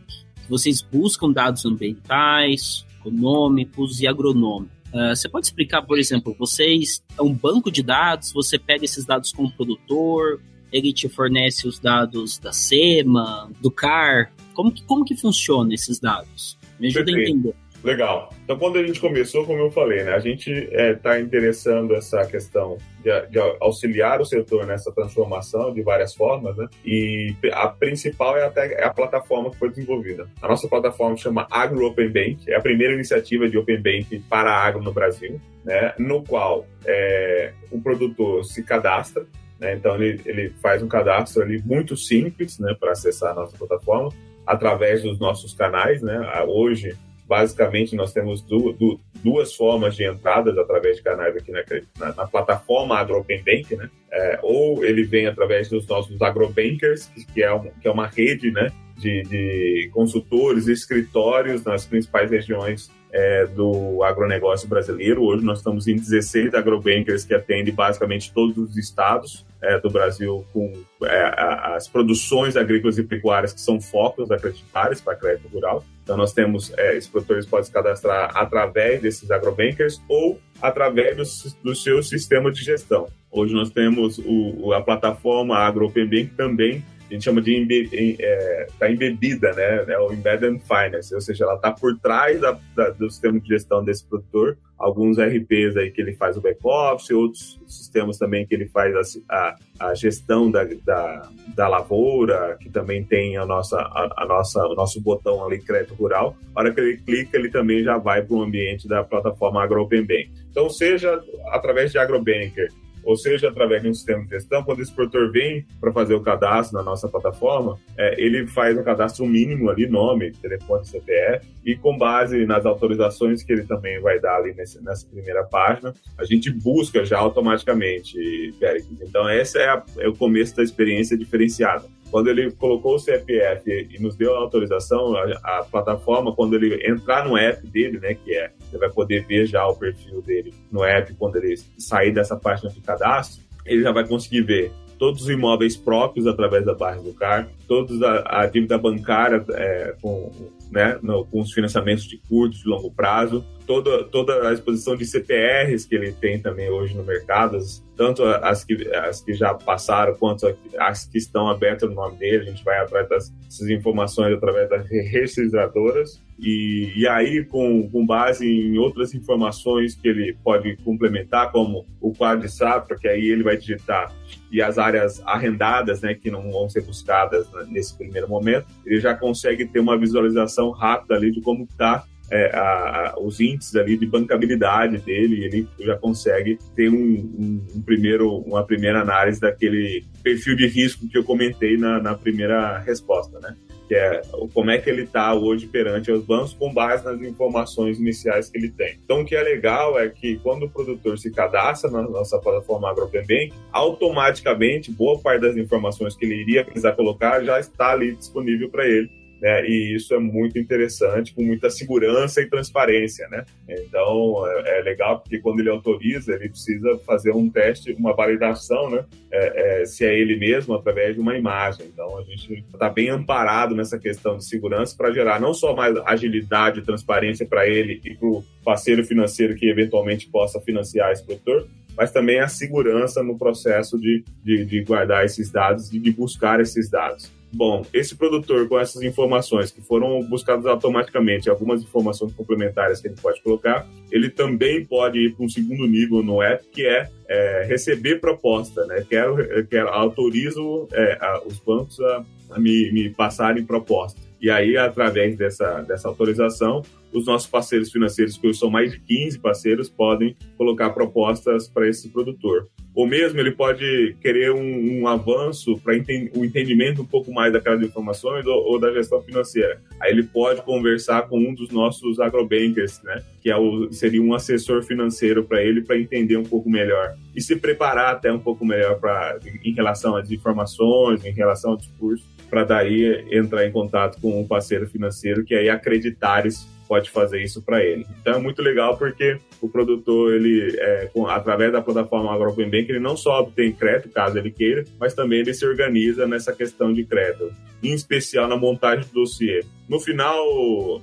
Vocês 0.50 0.82
buscam 0.82 1.32
dados 1.32 1.66
ambientais, 1.66 2.86
econômicos 3.00 4.02
e 4.02 4.08
agronômicos. 4.08 4.76
Uh, 4.94 5.16
você 5.16 5.28
pode 5.28 5.48
explicar, 5.48 5.82
por 5.82 6.00
exemplo, 6.00 6.36
vocês 6.38 7.04
é 7.18 7.22
um 7.22 7.34
banco 7.34 7.70
de 7.70 7.84
dados, 7.84 8.32
você 8.32 8.58
pega 8.58 8.86
esses 8.86 9.06
dados 9.06 9.32
com 9.32 9.44
o 9.44 9.52
produtor, 9.52 10.42
ele 10.72 10.94
te 10.94 11.10
fornece 11.10 11.68
os 11.68 11.80
dados 11.80 12.38
da 12.38 12.54
SEMA, 12.54 13.52
do 13.62 13.70
CAR. 13.70 14.32
Como 14.54 14.72
que, 14.72 14.84
como 14.84 15.04
que 15.04 15.16
funciona 15.16 15.74
esses 15.74 16.00
dados? 16.00 16.58
Me 16.80 16.88
ajuda 16.88 17.06
Perfeito. 17.06 17.28
a 17.28 17.32
entender. 17.32 17.56
Legal. 17.86 18.34
Então, 18.44 18.58
quando 18.58 18.80
a 18.80 18.84
gente 18.84 19.00
começou, 19.00 19.46
como 19.46 19.60
eu 19.60 19.70
falei, 19.70 20.04
né, 20.04 20.14
a 20.14 20.20
gente 20.20 20.50
está 20.50 20.82
é, 20.82 20.94
tá 20.96 21.20
interessando 21.20 21.94
essa 21.94 22.26
questão 22.26 22.80
de, 23.04 23.28
de, 23.28 23.38
auxiliar 23.62 24.20
o 24.20 24.26
setor 24.26 24.66
nessa 24.66 24.92
transformação 24.92 25.72
de 25.72 25.84
várias 25.84 26.16
formas, 26.16 26.58
né? 26.58 26.68
E 26.84 27.36
a 27.54 27.68
principal 27.68 28.36
é, 28.36 28.44
até, 28.44 28.74
é 28.74 28.84
a 28.84 28.90
plataforma 28.92 29.52
que 29.52 29.58
foi 29.58 29.70
desenvolvida. 29.70 30.28
A 30.42 30.48
nossa 30.48 30.68
plataforma 30.68 31.16
chama 31.16 31.46
Agro 31.52 31.86
Open 31.86 32.10
Bank, 32.10 32.52
é 32.52 32.56
a 32.56 32.62
primeira 32.62 32.96
iniciativa 32.96 33.48
de 33.48 33.56
Open 33.56 33.80
Bank 33.80 34.18
para 34.28 34.52
agro 34.52 34.82
no 34.82 34.92
Brasil, 34.92 35.40
né? 35.64 35.94
No 36.00 36.24
qual 36.24 36.66
é, 36.88 37.54
o 37.70 37.80
produtor 37.80 38.44
se 38.46 38.64
cadastra, 38.64 39.28
né? 39.60 39.76
Então 39.76 39.94
ele, 40.02 40.20
ele 40.26 40.50
faz 40.60 40.82
um 40.82 40.88
cadastro 40.88 41.44
ali 41.44 41.62
muito 41.64 41.96
simples, 41.96 42.58
né, 42.58 42.76
para 42.80 42.94
acessar 42.94 43.34
a 43.34 43.36
nossa 43.36 43.56
plataforma 43.56 44.10
através 44.44 45.04
dos 45.04 45.20
nossos 45.20 45.54
canais, 45.54 46.02
né? 46.02 46.20
Hoje 46.48 46.98
Basicamente, 47.28 47.96
nós 47.96 48.14
temos 48.14 48.42
du 48.42 48.74
du 48.74 49.00
duas 49.24 49.56
formas 49.56 49.96
de 49.96 50.06
entradas 50.06 50.56
através 50.58 50.98
de 50.98 51.04
canais 51.04 51.36
aqui 51.36 51.52
na, 51.52 51.64
na, 51.98 52.14
na 52.14 52.28
plataforma 52.28 52.98
AgroPenbank, 53.00 53.76
né? 53.76 53.90
É, 54.12 54.40
ou 54.44 54.86
ele 54.86 55.04
vem 55.04 55.26
através 55.26 55.68
dos 55.68 55.88
nossos 55.88 56.22
agrobankers, 56.22 57.08
que 57.34 57.42
é, 57.42 57.52
um, 57.54 57.64
que 57.82 57.88
é 57.88 57.92
uma 57.92 58.08
rede 58.08 58.52
né, 58.52 58.72
de, 58.98 59.24
de 59.24 59.90
consultores, 59.92 60.68
escritórios 60.68 61.64
nas 61.64 61.86
principais 61.86 62.32
regiões 62.32 62.90
é, 63.16 63.46
do 63.46 64.04
agronegócio 64.04 64.68
brasileiro. 64.68 65.24
Hoje 65.24 65.46
nós 65.46 65.60
estamos 65.60 65.88
em 65.88 65.96
16 65.96 66.54
agrobankers 66.54 67.24
que 67.24 67.34
atendem 67.34 67.74
basicamente 67.74 68.34
todos 68.34 68.58
os 68.58 68.76
estados 68.76 69.46
é, 69.62 69.80
do 69.80 69.90
Brasil 69.90 70.46
com 70.52 70.74
é, 71.04 71.34
as 71.76 71.88
produções 71.88 72.58
agrícolas 72.58 72.98
e 72.98 73.04
pecuárias 73.04 73.54
que 73.54 73.62
são 73.62 73.80
focos 73.80 74.30
acreditares 74.32 75.00
para 75.00 75.16
crédito 75.16 75.48
rural. 75.48 75.86
Então 76.04 76.18
nós 76.18 76.34
temos, 76.34 76.74
é, 76.78 76.98
esses 76.98 77.10
produtores 77.10 77.46
podem 77.46 77.66
se 77.66 77.72
cadastrar 77.72 78.32
através 78.36 79.02
desses 79.02 79.32
agrobankers 79.32 80.02
ou 80.10 80.38
através 80.62 81.16
do, 81.16 81.24
do 81.64 81.74
seu 81.76 82.04
sistema 82.04 82.52
de 82.52 82.62
gestão. 82.66 83.08
Hoje 83.32 83.54
nós 83.54 83.70
temos 83.70 84.20
o, 84.20 84.74
a 84.74 84.82
plataforma 84.82 85.58
AgroPenBank 85.58 86.32
também 86.36 86.84
a 87.10 87.14
gente 87.14 87.24
chama 87.24 87.42
de 87.42 87.56
embe, 87.56 88.18
é, 88.20 88.68
tá 88.80 88.90
embebida, 88.90 89.54
né? 89.54 89.86
É 89.88 90.00
o 90.00 90.12
Embedded 90.12 90.60
Finance, 90.62 91.14
ou 91.14 91.22
seja, 91.22 91.44
ela 91.44 91.56
está 91.56 91.72
por 91.72 91.98
trás 92.00 92.42
da, 92.42 92.58
da, 92.76 92.90
do 92.90 93.10
sistema 93.10 93.40
de 93.40 93.48
gestão 93.48 93.84
desse 93.84 94.06
produtor. 94.06 94.58
Alguns 94.78 95.18
RPs 95.18 95.78
aí 95.78 95.92
que 95.92 96.02
ele 96.02 96.16
faz 96.16 96.36
o 96.36 96.42
back-office, 96.42 97.12
outros 97.12 97.62
sistemas 97.68 98.18
também 98.18 98.46
que 98.46 98.54
ele 98.54 98.68
faz 98.68 98.94
a, 99.30 99.56
a, 99.80 99.90
a 99.90 99.96
gestão 99.96 100.52
da, 100.52 100.64
da, 100.84 101.30
da, 101.56 101.68
lavoura, 101.68 102.58
que 102.60 102.70
também 102.70 103.04
tem 103.04 103.38
a 103.38 103.46
nossa, 103.46 103.78
a, 103.78 104.24
a, 104.24 104.26
nossa, 104.26 104.66
o 104.66 104.76
nosso 104.76 105.00
botão 105.00 105.46
ali, 105.46 105.60
crédito 105.60 105.94
rural. 105.94 106.36
A 106.56 106.60
hora 106.60 106.74
que 106.74 106.82
ele 106.82 106.98
clica, 106.98 107.38
ele 107.38 107.50
também 107.50 107.84
já 107.84 107.98
vai 107.98 108.22
para 108.22 108.36
o 108.36 108.42
ambiente 108.42 108.88
da 108.88 109.04
plataforma 109.04 109.64
AgroPenBank. 109.64 110.32
Então, 110.52 110.70
seja 110.70 111.22
através 111.52 111.92
de 111.92 111.98
AgroBanker, 111.98 112.70
ou 113.06 113.16
seja, 113.16 113.50
através 113.50 113.84
de 113.84 113.90
um 113.90 113.94
sistema 113.94 114.24
de 114.24 114.32
gestão, 114.32 114.64
quando 114.64 114.82
esse 114.82 114.92
produtor 114.92 115.32
vem 115.32 115.66
para 115.80 115.94
fazer 115.94 116.16
o 116.16 116.22
cadastro 116.22 116.78
na 116.78 116.84
nossa 116.84 117.08
plataforma, 117.08 117.78
é, 117.98 118.20
ele 118.20 118.48
faz 118.48 118.76
um 118.78 118.84
cadastro 118.84 119.26
mínimo 119.26 119.70
ali, 119.70 119.88
nome, 119.88 120.32
telefone, 120.32 120.86
CPF, 120.86 121.46
e 121.64 121.76
com 121.76 121.98
base 121.98 122.46
nas 122.46 122.66
autorizações 122.66 123.44
que 123.44 123.54
ele 123.54 123.64
também 123.64 124.00
vai 124.02 124.20
dar 124.20 124.38
ali 124.38 124.54
nesse, 124.54 124.84
nessa 124.84 125.06
primeira 125.08 125.44
página, 125.44 125.94
a 126.18 126.26
gente 126.26 126.52
busca 126.52 127.06
já 127.06 127.20
automaticamente, 127.20 128.18
Péricles. 128.60 129.00
Então, 129.02 129.30
esse 129.30 129.60
é, 129.60 129.70
a, 129.70 129.84
é 130.00 130.08
o 130.08 130.16
começo 130.16 130.56
da 130.56 130.64
experiência 130.64 131.18
diferenciada. 131.18 131.86
Quando 132.12 132.30
ele 132.30 132.52
colocou 132.52 132.96
o 132.96 133.00
CPF 133.00 133.88
e 133.92 134.00
nos 134.00 134.16
deu 134.16 134.36
a 134.36 134.40
autorização, 134.40 135.16
a, 135.16 135.60
a, 135.60 135.64
plataforma, 135.64 136.34
quando 136.34 136.56
ele 136.56 136.88
entrar 136.90 137.28
no 137.28 137.36
app 137.36 137.66
dele, 137.68 138.00
né, 138.00 138.14
que 138.14 138.34
é, 138.34 138.52
você 138.76 138.78
vai 138.78 138.90
poder 138.90 139.26
ver 139.26 139.46
já 139.46 139.66
o 139.66 139.76
perfil 139.76 140.22
dele 140.22 140.54
no 140.72 140.84
app 140.84 141.14
quando 141.16 141.38
ele 141.38 141.56
sair 141.78 142.12
dessa 142.14 142.36
página 142.36 142.70
de 142.70 142.82
cadastro, 142.82 143.44
ele 143.66 143.82
já 143.82 143.92
vai 143.92 144.06
conseguir 144.08 144.42
ver 144.42 144.72
todos 145.00 145.24
os 145.24 145.30
imóveis 145.30 145.76
próprios 145.76 146.28
através 146.28 146.66
da 146.66 146.74
barra 146.74 147.02
do 147.02 147.14
CAR, 147.14 147.50
toda 147.68 148.24
a, 148.26 148.46
dívida 148.46 148.78
bancária 148.78 149.44
é, 149.52 149.96
com, 150.02 150.32
né, 150.72 151.00
no, 151.02 151.26
com 151.26 151.42
os 151.42 151.52
financiamentos 151.52 152.06
de 152.06 152.18
curto, 152.18 152.58
de 152.58 152.68
longo 152.68 152.92
prazo, 152.92 153.46
toda, 153.66 154.04
toda 154.06 154.48
a 154.48 154.54
exposição 154.54 154.96
de 154.96 155.06
CPRs 155.06 155.86
que 155.86 155.96
ele 155.96 156.12
tem 156.12 156.40
também 156.40 156.70
hoje 156.70 156.96
no 156.96 157.04
mercado, 157.04 157.58
tanto 157.96 158.24
as 158.24 158.64
que, 158.64 158.74
as 158.94 159.22
que 159.22 159.34
já 159.34 159.54
passaram 159.54 160.16
quanto 160.16 160.56
as 160.78 161.06
que 161.06 161.18
estão 161.18 161.50
abertas 161.50 161.90
no 161.90 161.96
nome 161.96 162.18
dele. 162.18 162.44
A 162.44 162.52
gente 162.52 162.64
vai 162.64 162.80
atrás 162.80 163.08
dessas 163.08 163.70
informações 163.70 164.34
através 164.34 164.70
das 164.70 164.88
registradoras. 164.90 166.24
E, 166.38 166.92
e 166.98 167.08
aí, 167.08 167.46
com, 167.46 167.90
com 167.90 168.06
base 168.06 168.46
em 168.46 168.78
outras 168.78 169.14
informações 169.14 169.96
que 169.96 170.08
ele 170.10 170.36
pode 170.44 170.76
complementar, 170.84 171.50
como 171.50 171.86
o 172.02 172.14
quadro 172.14 172.46
de 172.46 172.52
safra, 172.52 172.98
que 172.98 173.08
aí 173.08 173.30
ele 173.30 173.42
vai 173.42 173.56
digitar, 173.56 174.14
e 174.52 174.62
as 174.62 174.78
áreas 174.78 175.22
arrendadas, 175.26 176.02
né, 176.02 176.14
que 176.14 176.30
não 176.30 176.52
vão 176.52 176.70
ser 176.70 176.82
buscadas 176.82 177.48
nesse 177.70 177.98
primeiro 177.98 178.28
momento, 178.28 178.68
ele 178.86 179.00
já 179.00 179.16
consegue 179.16 179.66
ter 179.66 179.80
uma 179.80 179.98
visualização 179.98 180.55
rápida 180.72 181.16
ali 181.16 181.32
de 181.32 181.42
como 181.42 181.64
está 181.64 182.06
é, 182.32 182.56
a, 182.56 183.14
a, 183.14 183.20
os 183.20 183.40
índices 183.40 183.76
ali 183.76 183.98
de 183.98 184.06
bancabilidade 184.06 184.98
dele, 184.98 185.46
ele 185.46 185.68
já 185.80 185.96
consegue 185.96 186.58
ter 186.76 186.90
um, 186.90 186.96
um, 186.96 187.66
um, 187.76 187.82
primeiro, 187.82 188.38
uma 188.40 188.64
primeira 188.64 189.02
análise 189.02 189.40
daquele 189.40 190.04
perfil 190.24 190.56
de 190.56 190.68
risco 190.68 191.08
que 191.08 191.18
eu 191.18 191.24
comentei 191.24 191.78
na, 191.78 192.02
na 192.02 192.16
primeira 192.16 192.80
resposta, 192.80 193.40
né? 193.40 193.56
Que 193.88 193.94
é 193.94 194.22
como 194.52 194.72
é 194.72 194.80
que 194.80 194.90
ele 194.90 195.04
está 195.04 195.36
hoje 195.36 195.68
perante 195.68 196.12
os 196.12 196.26
bancos 196.26 196.54
com 196.54 196.74
base 196.74 197.06
nas 197.06 197.22
informações 197.22 198.00
iniciais 198.00 198.50
que 198.50 198.58
ele 198.58 198.72
tem. 198.72 198.98
Então, 199.04 199.22
o 199.22 199.26
que 199.26 199.36
é 199.36 199.44
legal 199.44 200.00
é 200.00 200.10
que 200.10 200.38
quando 200.38 200.64
o 200.64 200.70
produtor 200.70 201.20
se 201.20 201.30
cadastra 201.30 201.92
na 201.92 202.02
nossa 202.02 202.40
plataforma 202.40 202.90
AgroPenBank, 202.90 203.54
automaticamente 203.72 204.92
boa 204.92 205.20
parte 205.20 205.42
das 205.42 205.56
informações 205.56 206.16
que 206.16 206.26
ele 206.26 206.42
iria 206.42 206.66
precisar 206.66 206.94
colocar 206.94 207.44
já 207.44 207.60
está 207.60 207.92
ali 207.92 208.16
disponível 208.16 208.72
para 208.72 208.88
ele 208.88 209.25
né? 209.42 209.68
E 209.68 209.96
isso 209.96 210.14
é 210.14 210.20
muito 210.20 210.58
interessante, 210.58 211.34
com 211.34 211.44
muita 211.44 211.70
segurança 211.70 212.42
e 212.42 212.50
transparência, 212.50 213.28
né? 213.30 213.46
Então 213.68 214.46
é, 214.48 214.80
é 214.80 214.82
legal 214.82 215.20
porque 215.20 215.40
quando 215.40 215.60
ele 215.60 215.70
autoriza, 215.70 216.34
ele 216.34 216.50
precisa 216.50 216.98
fazer 217.06 217.32
um 217.32 217.50
teste, 217.50 217.94
uma 217.94 218.14
validação, 218.14 218.90
né? 218.90 219.06
É, 219.32 219.82
é, 219.82 219.86
se 219.86 220.06
é 220.06 220.18
ele 220.18 220.38
mesmo 220.38 220.74
através 220.74 221.16
de 221.16 221.22
uma 221.22 221.38
imagem. 221.38 221.88
Então 221.88 222.18
a 222.18 222.24
gente 222.24 222.66
está 222.74 222.90
bem 222.90 223.10
amparado 223.10 223.76
nessa 223.76 224.00
questão 224.00 224.38
de 224.38 224.46
segurança 224.46 224.96
para 224.98 225.12
gerar 225.12 225.40
não 225.40 225.54
só 225.54 225.76
mais 225.76 225.96
agilidade 226.06 226.80
e 226.80 226.84
transparência 226.84 227.46
para 227.46 227.68
ele 227.68 228.02
e 228.04 228.16
para 228.16 228.28
o 228.28 228.44
parceiro 228.64 229.04
financeiro 229.04 229.56
que 229.56 229.68
eventualmente 229.68 230.28
possa 230.30 230.60
financiar 230.62 231.12
esse 231.12 231.26
produtor, 231.26 231.68
mas 231.98 232.12
também 232.12 232.40
a 232.40 232.48
segurança 232.48 233.24
no 233.24 233.38
processo 233.38 234.00
de, 234.00 234.24
de, 234.44 234.66
de 234.66 234.84
guardar 234.84 235.26
esses 235.26 235.52
dados 235.52 235.92
e 235.94 236.00
de 236.00 236.12
buscar 236.12 236.60
esses 236.60 236.90
dados. 236.90 237.32
Bom, 237.56 237.86
esse 237.94 238.16
produtor 238.16 238.68
com 238.68 238.78
essas 238.78 239.02
informações 239.02 239.72
que 239.72 239.82
foram 239.82 240.22
buscadas 240.24 240.66
automaticamente, 240.66 241.50
algumas 241.50 241.82
informações 241.82 242.34
complementares 242.34 243.00
que 243.00 243.08
ele 243.08 243.16
pode 243.22 243.42
colocar, 243.42 243.88
ele 244.12 244.30
também 244.30 244.84
pode 244.84 245.20
ir 245.20 245.34
para 245.34 245.46
um 245.46 245.48
segundo 245.48 245.88
nível 245.88 246.22
no 246.22 246.42
app, 246.42 246.66
que 246.70 246.86
é, 246.86 247.10
é 247.30 247.66
receber 247.66 248.20
proposta, 248.20 248.86
né? 248.88 249.06
Quero, 249.10 249.66
quero 249.68 249.88
autorizo 249.88 250.90
é, 250.92 251.18
a, 251.22 251.44
os 251.46 251.58
bancos 251.60 251.98
a, 252.02 252.26
a 252.52 252.60
me, 252.60 252.92
me 252.92 253.10
passarem 253.12 253.64
proposta. 253.64 254.20
E 254.42 254.50
aí, 254.50 254.78
através 254.78 255.36
dessa, 255.36 255.82
dessa 255.82 256.08
autorização, 256.08 256.82
os 257.14 257.26
nossos 257.26 257.48
parceiros 257.48 257.92
financeiros, 257.92 258.38
que 258.38 258.54
são 258.54 258.70
mais 258.70 258.92
de 258.92 259.00
15 259.00 259.40
parceiros, 259.40 259.90
podem 259.90 260.36
colocar 260.58 260.90
propostas 260.90 261.68
para 261.68 261.88
esse 261.88 262.10
produtor. 262.10 262.68
Ou 262.94 263.06
mesmo 263.06 263.40
ele 263.42 263.52
pode 263.52 264.16
querer 264.22 264.52
um, 264.52 265.02
um 265.02 265.08
avanço 265.08 265.78
para 265.80 265.98
enten 265.98 266.32
um 266.34 266.46
entendimento 266.46 267.02
um 267.02 267.06
pouco 267.06 267.32
mais 267.32 267.52
daquelas 267.52 267.82
informações 267.82 268.46
ou, 268.46 268.56
ou, 268.66 268.80
da 268.80 268.92
gestão 268.94 269.22
financeira. 269.22 269.82
Aí 270.00 270.12
ele 270.12 270.24
pode 270.24 270.62
conversar 270.62 271.24
com 271.24 271.38
um 271.38 271.54
dos 271.54 271.70
nossos 271.72 272.22
agrobankers, 272.22 273.02
né? 273.04 273.22
Que 273.42 273.50
é 273.50 273.58
o, 273.58 273.92
seria 273.92 274.22
um 274.22 274.34
assessor 274.34 274.82
financeiro 274.82 275.44
para 275.44 275.62
ele, 275.62 275.82
para 275.82 276.00
entender 276.00 276.38
um 276.38 276.44
pouco 276.44 276.70
melhor 276.70 277.16
e 277.36 277.42
se 277.42 277.58
preparar 277.58 278.14
até 278.14 278.32
um 278.32 278.40
pouco 278.40 278.66
melhor 278.66 278.98
para 278.98 279.40
em 279.64 279.74
relação 279.74 280.16
às 280.16 280.32
informações, 280.32 281.26
em 281.26 281.34
relação 281.34 281.72
ao 281.72 281.78
discurso 281.78 282.35
para 282.50 282.64
daí 282.64 283.26
entrar 283.32 283.66
em 283.66 283.72
contato 283.72 284.20
com 284.22 284.40
um 284.40 284.48
parceiro 284.48 284.88
financeiro 284.88 285.44
que 285.44 285.56
aí 285.56 285.70
Acreditares 285.70 286.68
pode 286.88 287.10
fazer 287.10 287.42
isso 287.44 287.62
para 287.62 287.84
ele. 287.84 288.06
Então 288.22 288.36
é 288.36 288.40
muito 288.40 288.62
legal 288.62 288.98
porque 288.98 289.40
o 289.62 289.68
produtor, 289.68 290.34
ele, 290.34 290.76
é, 290.78 291.10
com, 291.14 291.28
através 291.28 291.72
da 291.72 291.82
plataforma 291.82 292.34
AgroPenBank, 292.34 292.90
ele 292.90 293.00
não 293.00 293.18
só 293.18 293.40
obtém 293.42 293.72
crédito, 293.72 294.10
caso 294.10 294.38
ele 294.38 294.52
queira, 294.52 294.84
mas 295.00 295.14
também 295.14 295.40
ele 295.40 295.54
se 295.54 295.66
organiza 295.66 296.28
nessa 296.28 296.54
questão 296.54 296.94
de 296.94 297.04
crédito, 297.04 297.52
em 297.84 297.94
especial 297.94 298.48
na 298.48 298.56
montagem 298.56 299.06
do 299.06 299.22
dossiê. 299.22 299.64
No 299.90 300.00
final, 300.00 300.40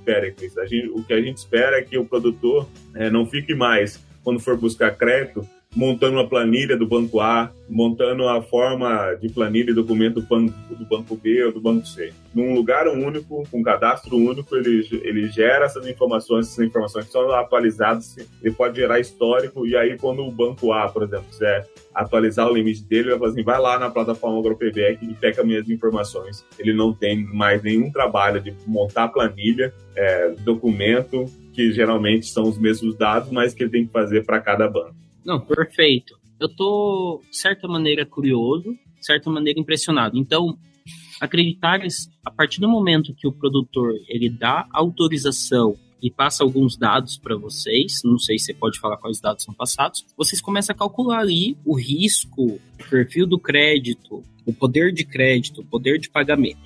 Pericles, 0.03 0.57
a 0.57 0.65
gente, 0.65 0.87
o 0.89 1.03
que 1.03 1.13
a 1.13 1.21
gente 1.21 1.37
espera 1.37 1.77
é 1.77 1.81
que 1.81 1.97
o 1.97 2.05
produtor 2.05 2.67
é, 2.95 3.09
não 3.09 3.25
fique 3.25 3.53
mais, 3.53 4.01
quando 4.23 4.39
for 4.39 4.57
buscar 4.57 4.91
crédito, 4.91 5.47
montando 5.75 6.17
uma 6.17 6.27
planilha 6.27 6.77
do 6.77 6.87
banco 6.87 7.19
A, 7.19 7.51
montando 7.67 8.27
a 8.27 8.41
forma 8.41 9.15
de 9.15 9.29
planilha 9.29 9.71
e 9.71 9.73
documento 9.73 10.21
do 10.21 10.27
banco, 10.27 10.53
do 10.69 10.85
banco 10.85 11.15
B 11.15 11.45
ou 11.45 11.51
do 11.51 11.59
banco 11.59 11.87
C. 11.87 12.13
Num 12.33 12.53
lugar 12.53 12.87
único, 12.87 13.47
com 13.49 13.59
um 13.59 13.63
cadastro 13.63 14.15
único, 14.15 14.55
ele, 14.55 14.87
ele 15.03 15.27
gera 15.29 15.65
essas 15.65 15.87
informações, 15.87 16.47
essas 16.47 16.65
informações 16.65 17.07
são 17.11 17.31
atualizadas, 17.31 18.15
ele 18.41 18.53
pode 18.53 18.79
gerar 18.79 18.99
histórico, 18.99 19.65
e 19.65 19.75
aí 19.75 19.97
quando 19.97 20.23
o 20.23 20.31
banco 20.31 20.71
A, 20.71 20.87
por 20.87 21.03
exemplo, 21.03 21.25
quiser 21.29 21.67
atualizar 21.93 22.47
o 22.47 22.53
limite 22.53 22.83
dele, 22.83 23.03
ele 23.03 23.09
vai 23.11 23.19
falar 23.19 23.31
assim, 23.31 23.43
vai 23.43 23.59
lá 23.59 23.79
na 23.79 23.89
plataforma 23.89 24.39
AgroPBEC 24.39 25.05
e 25.05 25.13
pega 25.13 25.43
minhas 25.43 25.69
informações. 25.69 26.45
Ele 26.57 26.73
não 26.73 26.93
tem 26.93 27.23
mais 27.25 27.61
nenhum 27.63 27.91
trabalho 27.91 28.39
de 28.39 28.53
montar 28.65 29.07
planilha, 29.07 29.73
é, 29.95 30.29
documento, 30.43 31.25
que 31.53 31.71
geralmente 31.71 32.27
são 32.27 32.43
os 32.43 32.57
mesmos 32.57 32.95
dados, 32.95 33.31
mas 33.31 33.53
que 33.53 33.63
ele 33.63 33.71
tem 33.71 33.85
que 33.85 33.91
fazer 33.91 34.25
para 34.25 34.39
cada 34.39 34.67
banco. 34.67 34.95
Não, 35.25 35.39
perfeito. 35.39 36.17
Eu 36.39 36.49
tô, 36.49 37.21
de 37.29 37.37
certa 37.37 37.67
maneira, 37.67 38.05
curioso, 38.05 38.73
de 38.73 39.05
certa 39.05 39.29
maneira, 39.29 39.59
impressionado. 39.59 40.17
Então, 40.17 40.57
acreditar 41.21 41.79
a 42.25 42.31
partir 42.31 42.59
do 42.59 42.67
momento 42.67 43.13
que 43.15 43.27
o 43.27 43.31
produtor 43.31 43.93
ele 44.07 44.29
dá 44.29 44.67
autorização 44.71 45.77
e 46.01 46.11
passa 46.11 46.43
alguns 46.43 46.75
dados 46.75 47.17
para 47.17 47.37
vocês, 47.37 48.01
não 48.03 48.19
sei 48.19 48.37
se 48.37 48.47
você 48.47 48.53
pode 48.53 48.77
falar 48.77 48.97
quais 48.97 49.21
dados 49.21 49.45
são 49.45 49.53
passados, 49.53 50.05
vocês 50.17 50.41
começam 50.41 50.75
a 50.75 50.77
calcular 50.77 51.19
ali 51.19 51.57
o 51.63 51.73
risco, 51.73 52.43
o 52.43 52.89
perfil 52.89 53.25
do 53.25 53.39
crédito, 53.39 54.21
o 54.45 54.51
poder 54.51 54.91
de 54.91 55.05
crédito, 55.05 55.61
o 55.61 55.65
poder 55.65 55.97
de 55.97 56.09
pagamento. 56.09 56.59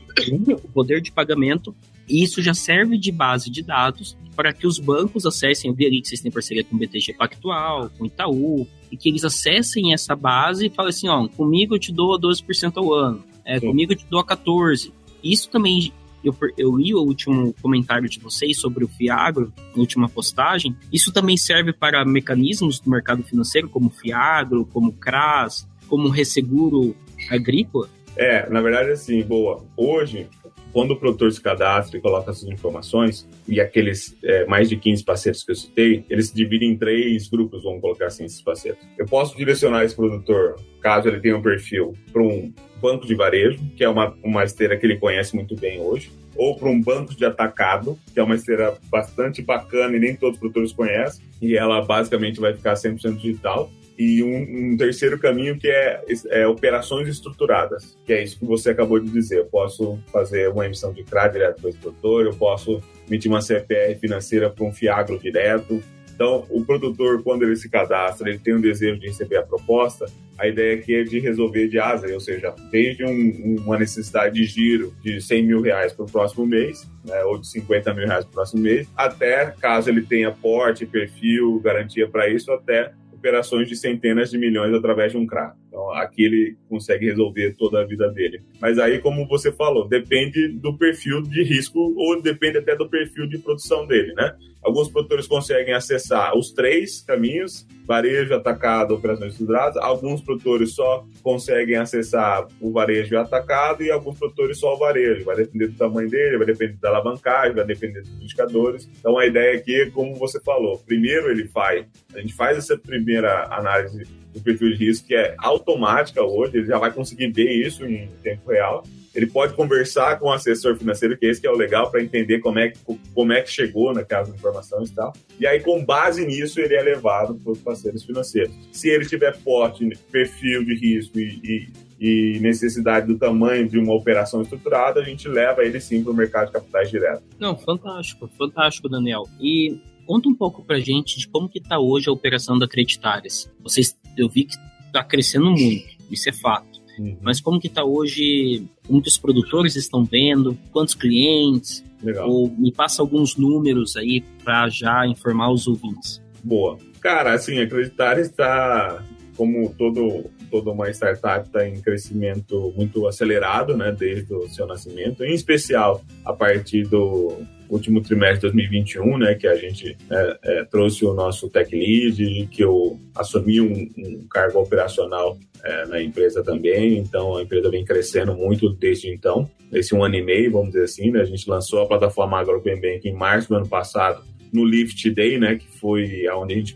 O 0.64 0.70
poder 0.70 1.00
de 1.02 1.12
pagamento 1.12 1.76
e 2.08 2.24
isso 2.24 2.42
já 2.42 2.54
serve 2.54 2.98
de 2.98 3.12
base 3.12 3.50
de 3.50 3.62
dados 3.62 4.18
para 4.36 4.54
que 4.54 4.68
os 4.68 4.78
bancos 4.78 5.26
acessem, 5.26 5.70
eu 5.70 5.76
vi 5.76 5.88
ali 5.88 6.00
que 6.00 6.08
vocês 6.08 6.22
têm 6.22 6.32
parceria 6.32 6.64
com 6.64 6.76
o 6.76 6.80
BTG 6.80 7.14
Pactual, 7.14 7.90
com 7.98 8.04
o 8.04 8.08
Itaú, 8.08 8.68
e 8.92 8.96
que 8.96 9.10
eles 9.10 9.24
acessem 9.24 9.94
essa 9.94 10.16
base 10.16 10.68
e 10.68 10.70
falem 10.70 10.90
assim, 10.90 11.10
ó, 11.10 11.28
comigo 11.28 11.74
eu 11.74 11.80
te 11.80 11.92
dou 11.92 12.14
a 12.14 12.20
12% 12.20 12.74
ao 12.78 12.94
ano, 12.94 13.24
é, 13.44 13.60
comigo 13.60 13.94
eu 13.94 13.98
te 13.98 14.06
dou 14.08 14.20
a 14.20 14.24
14%. 14.24 14.92
Isso 15.24 15.50
também, 15.50 15.92
eu, 16.24 16.36
eu 16.56 16.78
li 16.78 16.94
o 16.94 17.00
último 17.00 17.52
comentário 17.60 18.08
de 18.08 18.20
vocês 18.20 18.60
sobre 18.60 18.86
o 18.86 18.88
Fiagro, 18.88 19.52
a 19.76 19.80
última 19.80 20.08
postagem, 20.08 20.76
isso 20.94 21.12
também 21.12 21.36
serve 21.36 21.74
para 21.74 22.06
mecanismos 22.06 22.80
do 22.80 22.92
mercado 22.92 23.24
financeiro, 23.24 23.68
como 23.68 23.90
Fiagro, 23.90 24.66
como 24.68 24.94
CRAS, 24.94 25.68
como 25.88 26.10
Resseguro 26.10 26.96
Agrícola? 27.32 27.90
É, 28.16 28.50
na 28.50 28.62
verdade, 28.62 28.92
assim, 28.92 29.22
boa. 29.24 29.64
Hoje, 29.76 30.28
quando 30.78 30.92
o 30.92 30.96
produtor 30.96 31.32
se 31.32 31.42
cadastra 31.42 31.98
e 31.98 32.00
coloca 32.00 32.30
essas 32.30 32.48
informações, 32.48 33.28
e 33.48 33.60
aqueles 33.60 34.16
é, 34.24 34.46
mais 34.46 34.70
de 34.70 34.78
15 34.78 35.04
parceiros 35.04 35.44
que 35.44 35.52
eu 35.52 35.56
citei, 35.56 36.06
eles 36.08 36.28
se 36.28 36.36
dividem 36.36 36.70
em 36.70 36.78
três 36.78 37.28
grupos, 37.28 37.64
vamos 37.64 37.82
colocar 37.82 38.06
assim, 38.06 38.26
esses 38.26 38.44
parceiros. 38.44 38.80
Eu 38.96 39.08
posso 39.08 39.36
direcionar 39.36 39.84
esse 39.84 39.96
produtor, 39.96 40.56
caso 40.80 41.08
ele 41.08 41.20
tenha 41.20 41.36
um 41.36 41.42
perfil, 41.42 41.96
para 42.14 42.22
um 42.22 42.54
banco 42.80 43.08
de 43.08 43.16
varejo, 43.16 43.60
que 43.76 43.84
é 43.84 43.90
uma, 43.90 44.16
uma 44.24 44.44
esteira 44.44 44.78
que 44.78 44.86
ele 44.86 44.98
conhece 44.98 45.36
muito 45.36 45.56
bem 45.56 45.82
hoje, 45.82 46.12
ou 46.36 46.56
para 46.56 46.70
um 46.70 46.80
banco 46.80 47.16
de 47.16 47.26
atacado, 47.26 47.98
que 48.14 48.20
é 48.20 48.24
uma 48.24 48.36
esteira 48.36 48.78
bastante 48.92 49.42
bacana 49.42 49.98
e 49.98 50.00
nem 50.00 50.16
todos 50.16 50.36
os 50.36 50.40
produtores 50.40 50.74
conhecem, 50.74 51.26
e 51.42 51.58
ela 51.58 51.82
basicamente 51.82 52.40
vai 52.40 52.54
ficar 52.54 52.76
100% 52.76 53.16
digital 53.16 53.72
e 53.98 54.22
um, 54.24 54.74
um, 54.74 54.78
terceiro 54.78 55.18
caminho 55.18 55.58
que 55.58 55.68
é, 55.68 56.04
é, 56.30 56.48
operações 56.48 57.08
estruturadas, 57.08 57.98
que 58.06 58.14
é 58.14 58.24
isso 58.24 58.38
que 58.38 58.46
você 58.46 58.70
acabou 58.70 59.00
de 59.00 59.10
dizer. 59.10 59.40
Eu 59.40 59.46
posso 59.46 60.00
fazer 60.12 60.50
uma 60.50 60.66
emissão 60.66 60.94
de 60.94 61.04
CRA 61.04 61.28
direto 61.28 61.62
para 61.62 61.72
o 61.72 61.74
produtor, 61.74 62.26
eu 62.26 62.36
posso 62.36 62.82
emitir 63.10 63.32
uma 63.32 63.42
CPR 63.42 63.96
financeira 63.96 64.50
para 64.50 64.64
um 64.64 64.72
fiagro 64.72 65.18
direto. 65.18 65.82
Então, 66.14 66.46
o 66.50 66.64
produtor, 66.64 67.24
quando 67.24 67.44
ele 67.44 67.56
se 67.56 67.70
cadastra, 67.70 68.30
ele 68.30 68.40
tem 68.40 68.54
o 68.54 68.62
desejo 68.62 69.00
de 69.00 69.08
receber 69.08 69.38
a 69.38 69.44
proposta, 69.44 70.06
a 70.38 70.48
ideia 70.48 70.76
aqui 70.76 70.94
é 70.94 71.04
de 71.04 71.20
resolver 71.20 71.68
de 71.68 71.80
asa, 71.80 72.12
ou 72.14 72.20
seja, 72.20 72.54
desde 72.72 73.04
um, 73.04 73.56
uma 73.66 73.78
necessidade 73.78 74.36
de 74.36 74.46
giro 74.46 74.94
de 75.02 75.20
100 75.20 75.44
mil 75.44 75.62
reais 75.62 75.94
para 75.94 76.06
o 76.06 76.12
próximo 76.12 76.46
mês, 76.46 76.88
né, 77.04 77.24
ou 77.24 77.40
de 77.40 77.48
50 77.48 77.94
mil 77.96 78.06
reais 78.06 78.24
para 78.24 78.32
o 78.32 78.34
próximo 78.34 78.62
mês, 78.62 78.88
até, 78.96 79.54
caso 79.60 79.90
ele 79.90 80.02
tenha 80.02 80.32
porte, 80.32 80.86
perfil, 80.86 81.60
garantia 81.60 82.08
para 82.08 82.30
isso, 82.30 82.52
até 82.52 82.92
operações 83.18 83.68
de 83.68 83.76
centenas 83.76 84.30
de 84.30 84.38
milhões 84.38 84.74
através 84.74 85.12
de 85.12 85.18
um 85.18 85.26
CRA. 85.26 85.56
Então, 85.78 85.92
aqui 85.94 86.26
ele 86.26 86.58
consegue 86.68 87.06
resolver 87.06 87.56
toda 87.56 87.82
a 87.82 87.86
vida 87.86 88.10
dele. 88.10 88.42
Mas 88.60 88.80
aí, 88.80 88.98
como 88.98 89.28
você 89.28 89.52
falou, 89.52 89.88
depende 89.88 90.48
do 90.48 90.76
perfil 90.76 91.22
de 91.22 91.44
risco 91.44 91.94
ou 91.96 92.20
depende 92.20 92.58
até 92.58 92.76
do 92.76 92.90
perfil 92.90 93.28
de 93.28 93.38
produção 93.38 93.86
dele, 93.86 94.12
né? 94.16 94.36
Alguns 94.64 94.90
produtores 94.90 95.28
conseguem 95.28 95.74
acessar 95.74 96.36
os 96.36 96.52
três 96.52 97.02
caminhos, 97.02 97.66
varejo, 97.86 98.34
atacado, 98.34 98.96
operações 98.96 99.34
estruturadas. 99.34 99.78
Alguns 99.78 100.20
produtores 100.20 100.74
só 100.74 101.06
conseguem 101.22 101.78
acessar 101.78 102.48
o 102.60 102.72
varejo 102.72 103.14
e 103.14 103.18
atacado 103.18 103.84
e 103.84 103.92
alguns 103.92 104.18
produtores 104.18 104.60
só 104.60 104.74
o 104.74 104.78
varejo. 104.78 105.24
Vai 105.24 105.38
depender 105.38 105.68
do 105.68 105.78
tamanho 105.78 106.10
dele, 106.10 106.38
vai 106.38 106.48
depender 106.48 106.76
da 106.82 106.90
alavancagem, 106.90 107.56
vai 107.56 107.66
depender 107.66 108.02
dos 108.02 108.22
indicadores. 108.22 108.90
Então, 109.00 109.18
a 109.18 109.26
ideia 109.26 109.58
aqui 109.58 109.84
é, 109.84 109.90
como 109.92 110.16
você 110.16 110.42
falou, 110.42 110.80
primeiro 110.80 111.30
ele 111.30 111.48
faz, 111.48 111.86
a 112.14 112.20
gente 112.20 112.34
faz 112.34 112.58
essa 112.58 112.78
primeira 112.78 113.48
análise 113.54 114.06
do 114.38 114.44
perfil 114.44 114.70
de 114.70 114.76
risco 114.76 115.08
que 115.08 115.16
é 115.16 115.36
automática 115.40 116.24
hoje, 116.24 116.58
ele 116.58 116.68
já 116.68 116.78
vai 116.78 116.92
conseguir 116.92 117.32
ver 117.32 117.52
isso 117.52 117.86
em 117.86 118.10
tempo 118.24 118.50
real. 118.50 118.84
Ele 119.14 119.26
pode 119.26 119.54
conversar 119.54 120.20
com 120.20 120.28
o 120.28 120.32
assessor 120.32 120.78
financeiro, 120.78 121.18
que 121.18 121.26
esse 121.26 121.42
que 121.42 121.48
é 121.48 121.52
o 121.52 121.56
legal 121.56 121.90
para 121.90 122.04
entender 122.04 122.38
como 122.38 122.60
é, 122.60 122.70
que, 122.70 122.78
como 123.16 123.34
é 123.34 123.42
que 123.42 123.52
chegou 123.52 123.92
naquelas 123.92 124.30
informações 124.30 124.92
e 124.92 124.94
tal. 124.94 125.12
E 125.40 125.48
aí, 125.48 125.60
com 125.60 125.84
base 125.84 126.24
nisso, 126.24 126.60
ele 126.60 126.76
é 126.76 126.82
levado 126.84 127.34
para 127.34 127.52
os 127.52 127.60
parceiros 127.60 128.04
financeiros. 128.04 128.54
Se 128.72 128.90
ele 128.90 129.06
tiver 129.08 129.36
porte, 129.40 129.90
perfil 130.12 130.64
de 130.64 130.76
risco 130.76 131.20
e, 131.20 131.68
e, 132.00 132.36
e 132.36 132.40
necessidade 132.40 133.08
do 133.08 133.18
tamanho 133.18 133.68
de 133.68 133.80
uma 133.80 133.94
operação 133.94 134.44
estruturada, 134.44 135.00
a 135.00 135.04
gente 135.04 135.28
leva 135.28 135.64
ele 135.64 135.82
sim 135.82 136.04
para 136.04 136.12
o 136.12 136.16
mercado 136.16 136.48
de 136.48 136.54
capitais 136.54 136.92
direto. 136.92 137.24
Não, 137.40 137.58
fantástico, 137.58 138.30
fantástico, 138.38 138.88
Daniel. 138.88 139.24
E 139.42 139.82
conta 140.06 140.30
um 140.30 140.36
pouco 140.36 140.64
para 140.64 140.80
gente 140.80 141.20
de 141.20 141.28
como 141.28 141.50
que 141.50 141.60
está 141.60 141.80
hoje 141.80 142.08
a 142.08 142.14
operação 142.14 142.58
da 142.58 142.68
Creditares. 142.68 143.52
Vocês, 143.62 143.98
eu 144.18 144.30
vi 144.30 144.46
que 144.46 144.56
está 144.86 145.04
crescendo 145.04 145.50
muito, 145.50 145.86
isso 146.12 146.30
é 146.30 146.34
fato. 146.34 146.78
Uhum. 147.00 147.18
Mas 147.22 147.40
como 147.40 147.60
que 147.60 147.68
está 147.68 147.84
hoje, 147.84 148.66
como 148.88 149.02
que 149.02 149.08
os 149.08 149.18
produtores 149.18 149.76
estão 149.76 150.04
vendo, 150.04 150.58
quantos 150.72 150.96
clientes, 150.96 151.84
Legal. 152.02 152.30
ou 152.30 152.50
me 152.50 152.72
passa 152.72 153.02
alguns 153.02 153.36
números 153.36 153.96
aí 153.96 154.22
para 154.44 154.68
já 154.70 155.06
informar 155.06 155.52
os 155.52 155.68
ouvintes. 155.68 156.22
Boa. 156.44 156.78
Cara, 157.00 157.34
assim, 157.34 157.60
acreditar 157.60 158.20
está 158.20 159.04
como 159.36 159.72
todo 159.78 160.26
toda 160.50 160.72
uma 160.72 160.90
startup 160.90 161.46
está 161.46 161.68
em 161.68 161.80
crescimento 161.82 162.74
muito 162.76 163.06
acelerado, 163.06 163.76
né, 163.76 163.92
desde 163.92 164.34
o 164.34 164.48
seu 164.48 164.66
nascimento, 164.66 165.24
em 165.24 165.34
especial 165.34 166.02
a 166.26 166.34
partir 166.34 166.84
do 166.88 167.34
último 167.70 168.02
trimestre 168.02 168.50
de 168.50 168.56
2021, 168.56 169.18
né, 169.18 169.36
que 169.36 169.48
a 169.48 169.56
gente 169.56 169.98
é, 170.10 170.38
é, 170.44 170.64
trouxe 170.66 171.06
o 171.06 171.14
nosso 171.14 171.50
tech 171.50 171.74
lead, 171.76 172.48
que 172.52 172.64
eu 172.64 173.00
assumi 173.16 173.62
um, 173.62 173.90
um 173.98 174.28
cargo 174.30 174.60
operacional 174.60 175.38
é, 175.64 175.86
na 175.88 176.02
empresa 176.02 176.44
também, 176.44 176.98
então 176.98 177.36
a 177.38 177.44
empresa 177.44 177.70
vem 177.70 177.84
crescendo 177.84 178.34
muito 178.34 178.70
desde 178.70 179.10
então, 179.10 179.50
esse 179.72 179.94
um 179.94 180.04
ano 180.04 180.16
e 180.16 180.22
meio, 180.22 180.52
vamos 180.52 180.70
dizer 180.70 180.84
assim, 180.84 181.12
né? 181.12 181.22
a 181.22 181.26
gente 181.26 181.50
lançou 181.50 181.82
a 181.82 181.88
plataforma 181.88 182.40
AgroPenBank 182.40 183.08
em 183.08 183.14
março 183.14 183.50
do 183.50 183.56
ano 183.56 183.68
passado, 183.68 184.24
no 184.52 184.66
Lift 184.66 185.10
Day, 185.12 185.38
né, 185.38 185.56
que 185.56 185.68
foi 185.80 186.28
onde 186.30 186.54
a 186.54 186.58
gente 186.58 186.76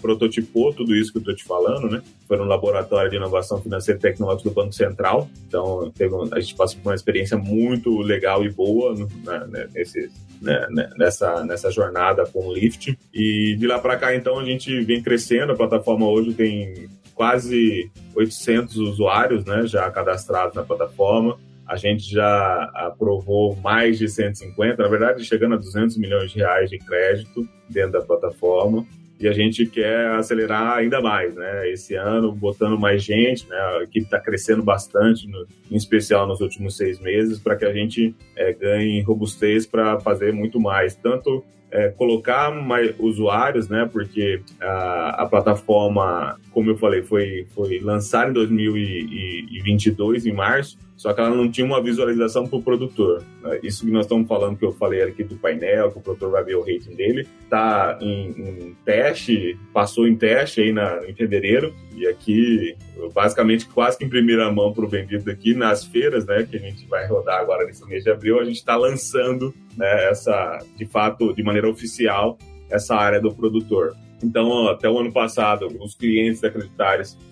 prototipou 0.00 0.72
tudo 0.72 0.94
isso 0.94 1.12
que 1.12 1.18
eu 1.18 1.20
estou 1.20 1.34
te 1.34 1.44
falando, 1.44 1.88
né? 1.88 2.02
Foi 2.26 2.36
no 2.36 2.44
laboratório 2.44 3.10
de 3.10 3.16
inovação 3.16 3.60
financeira 3.60 3.98
e 3.98 4.02
tecnológica 4.02 4.48
do 4.48 4.54
Banco 4.54 4.72
Central. 4.72 5.28
Então, 5.46 5.90
teve, 5.96 6.14
a 6.32 6.40
gente 6.40 6.54
passou 6.54 6.80
por 6.80 6.90
uma 6.90 6.94
experiência 6.94 7.36
muito 7.36 7.98
legal 8.00 8.44
e 8.44 8.50
boa 8.50 8.94
né, 8.94 9.46
né, 9.48 9.68
nesse, 9.74 10.10
né, 10.40 10.66
né, 10.70 10.90
nessa, 10.96 11.44
nessa 11.44 11.70
jornada 11.70 12.26
com 12.26 12.46
o 12.46 12.52
Lift. 12.52 12.98
E 13.12 13.56
de 13.58 13.66
lá 13.66 13.78
para 13.78 13.96
cá, 13.96 14.14
então, 14.14 14.38
a 14.38 14.44
gente 14.44 14.80
vem 14.82 15.02
crescendo. 15.02 15.52
A 15.52 15.56
plataforma 15.56 16.06
hoje 16.06 16.34
tem 16.34 16.88
quase 17.14 17.90
800 18.14 18.76
usuários 18.76 19.44
né, 19.44 19.66
já 19.66 19.90
cadastrados 19.90 20.54
na 20.54 20.62
plataforma. 20.62 21.38
A 21.68 21.76
gente 21.76 22.10
já 22.10 22.64
aprovou 22.74 23.54
mais 23.56 23.98
de 23.98 24.08
150, 24.08 24.82
na 24.82 24.88
verdade, 24.88 25.24
chegando 25.24 25.54
a 25.54 25.58
200 25.58 25.98
milhões 25.98 26.32
de 26.32 26.38
reais 26.38 26.70
de 26.70 26.78
crédito 26.78 27.46
dentro 27.68 27.92
da 27.92 28.00
plataforma. 28.00 28.86
E 29.20 29.26
a 29.26 29.32
gente 29.32 29.66
quer 29.66 30.12
acelerar 30.12 30.78
ainda 30.78 31.00
mais, 31.00 31.34
né? 31.34 31.68
Esse 31.70 31.96
ano, 31.96 32.32
botando 32.32 32.78
mais 32.78 33.02
gente, 33.02 33.48
né? 33.48 33.56
A 33.56 33.82
equipe 33.82 34.06
está 34.06 34.20
crescendo 34.20 34.62
bastante, 34.62 35.26
no, 35.26 35.44
em 35.68 35.76
especial 35.76 36.26
nos 36.26 36.40
últimos 36.40 36.76
seis 36.76 37.00
meses, 37.00 37.40
para 37.40 37.56
que 37.56 37.64
a 37.64 37.72
gente 37.72 38.14
é, 38.36 38.52
ganhe 38.52 39.02
robustez 39.02 39.66
para 39.66 39.98
fazer 39.98 40.32
muito 40.32 40.60
mais. 40.60 40.94
Tanto 40.94 41.44
é, 41.70 41.88
colocar 41.88 42.50
mais 42.50 42.94
usuários, 42.98 43.68
né? 43.68 43.88
Porque 43.92 44.40
a, 44.60 45.22
a, 45.22 45.26
plataforma, 45.26 46.38
como 46.58 46.70
eu 46.70 46.76
falei, 46.76 47.04
foi, 47.04 47.46
foi 47.54 47.78
lançada 47.78 48.30
em 48.30 48.32
2022, 48.32 50.26
em 50.26 50.32
março 50.32 50.76
só 50.98 51.14
que 51.14 51.20
ela 51.20 51.30
não 51.30 51.48
tinha 51.48 51.64
uma 51.64 51.80
visualização 51.80 52.44
para 52.44 52.58
o 52.58 52.62
produtor. 52.62 53.22
Né? 53.40 53.60
Isso 53.62 53.86
que 53.86 53.90
nós 53.92 54.04
estamos 54.04 54.26
falando, 54.26 54.58
que 54.58 54.64
eu 54.64 54.72
falei 54.72 55.00
aqui 55.00 55.22
do 55.22 55.36
painel, 55.36 55.92
que 55.92 55.98
o 55.98 56.00
produtor 56.00 56.32
vai 56.32 56.42
ver 56.42 56.56
o 56.56 56.60
rating 56.60 56.96
dele, 56.96 57.24
está 57.44 57.96
em, 58.00 58.30
em, 58.30 58.76
teste, 58.84 59.56
passou 59.72 60.08
em 60.08 60.16
teste 60.16 60.60
aí 60.60 60.72
na, 60.72 61.08
em 61.08 61.14
fevereiro, 61.14 61.72
e 61.94 62.04
aqui, 62.08 62.76
basicamente, 63.14 63.66
quase 63.66 63.96
que 63.96 64.04
em 64.04 64.08
primeira 64.08 64.50
mão 64.50 64.72
para 64.72 64.84
o 64.84 64.88
vendido 64.88 65.30
aqui, 65.30 65.54
nas 65.54 65.84
feiras, 65.84 66.26
né, 66.26 66.44
que 66.50 66.56
a 66.56 66.60
gente 66.60 66.84
vai 66.86 67.06
rodar 67.06 67.40
agora 67.40 67.64
nesse 67.64 67.86
mês 67.86 68.02
de 68.02 68.10
abril, 68.10 68.40
a 68.40 68.44
gente 68.44 68.56
está 68.56 68.74
lançando 68.74 69.54
né, 69.76 70.10
essa, 70.10 70.58
de 70.76 70.84
fato, 70.84 71.32
de 71.32 71.44
maneira 71.44 71.70
oficial, 71.70 72.36
essa 72.68 72.96
área 72.96 73.20
do 73.20 73.32
produtor. 73.32 73.94
Então, 74.22 74.68
até 74.68 74.88
o 74.88 74.98
ano 74.98 75.12
passado, 75.12 75.68
os 75.80 75.94
clientes 75.94 76.40
da 76.40 76.50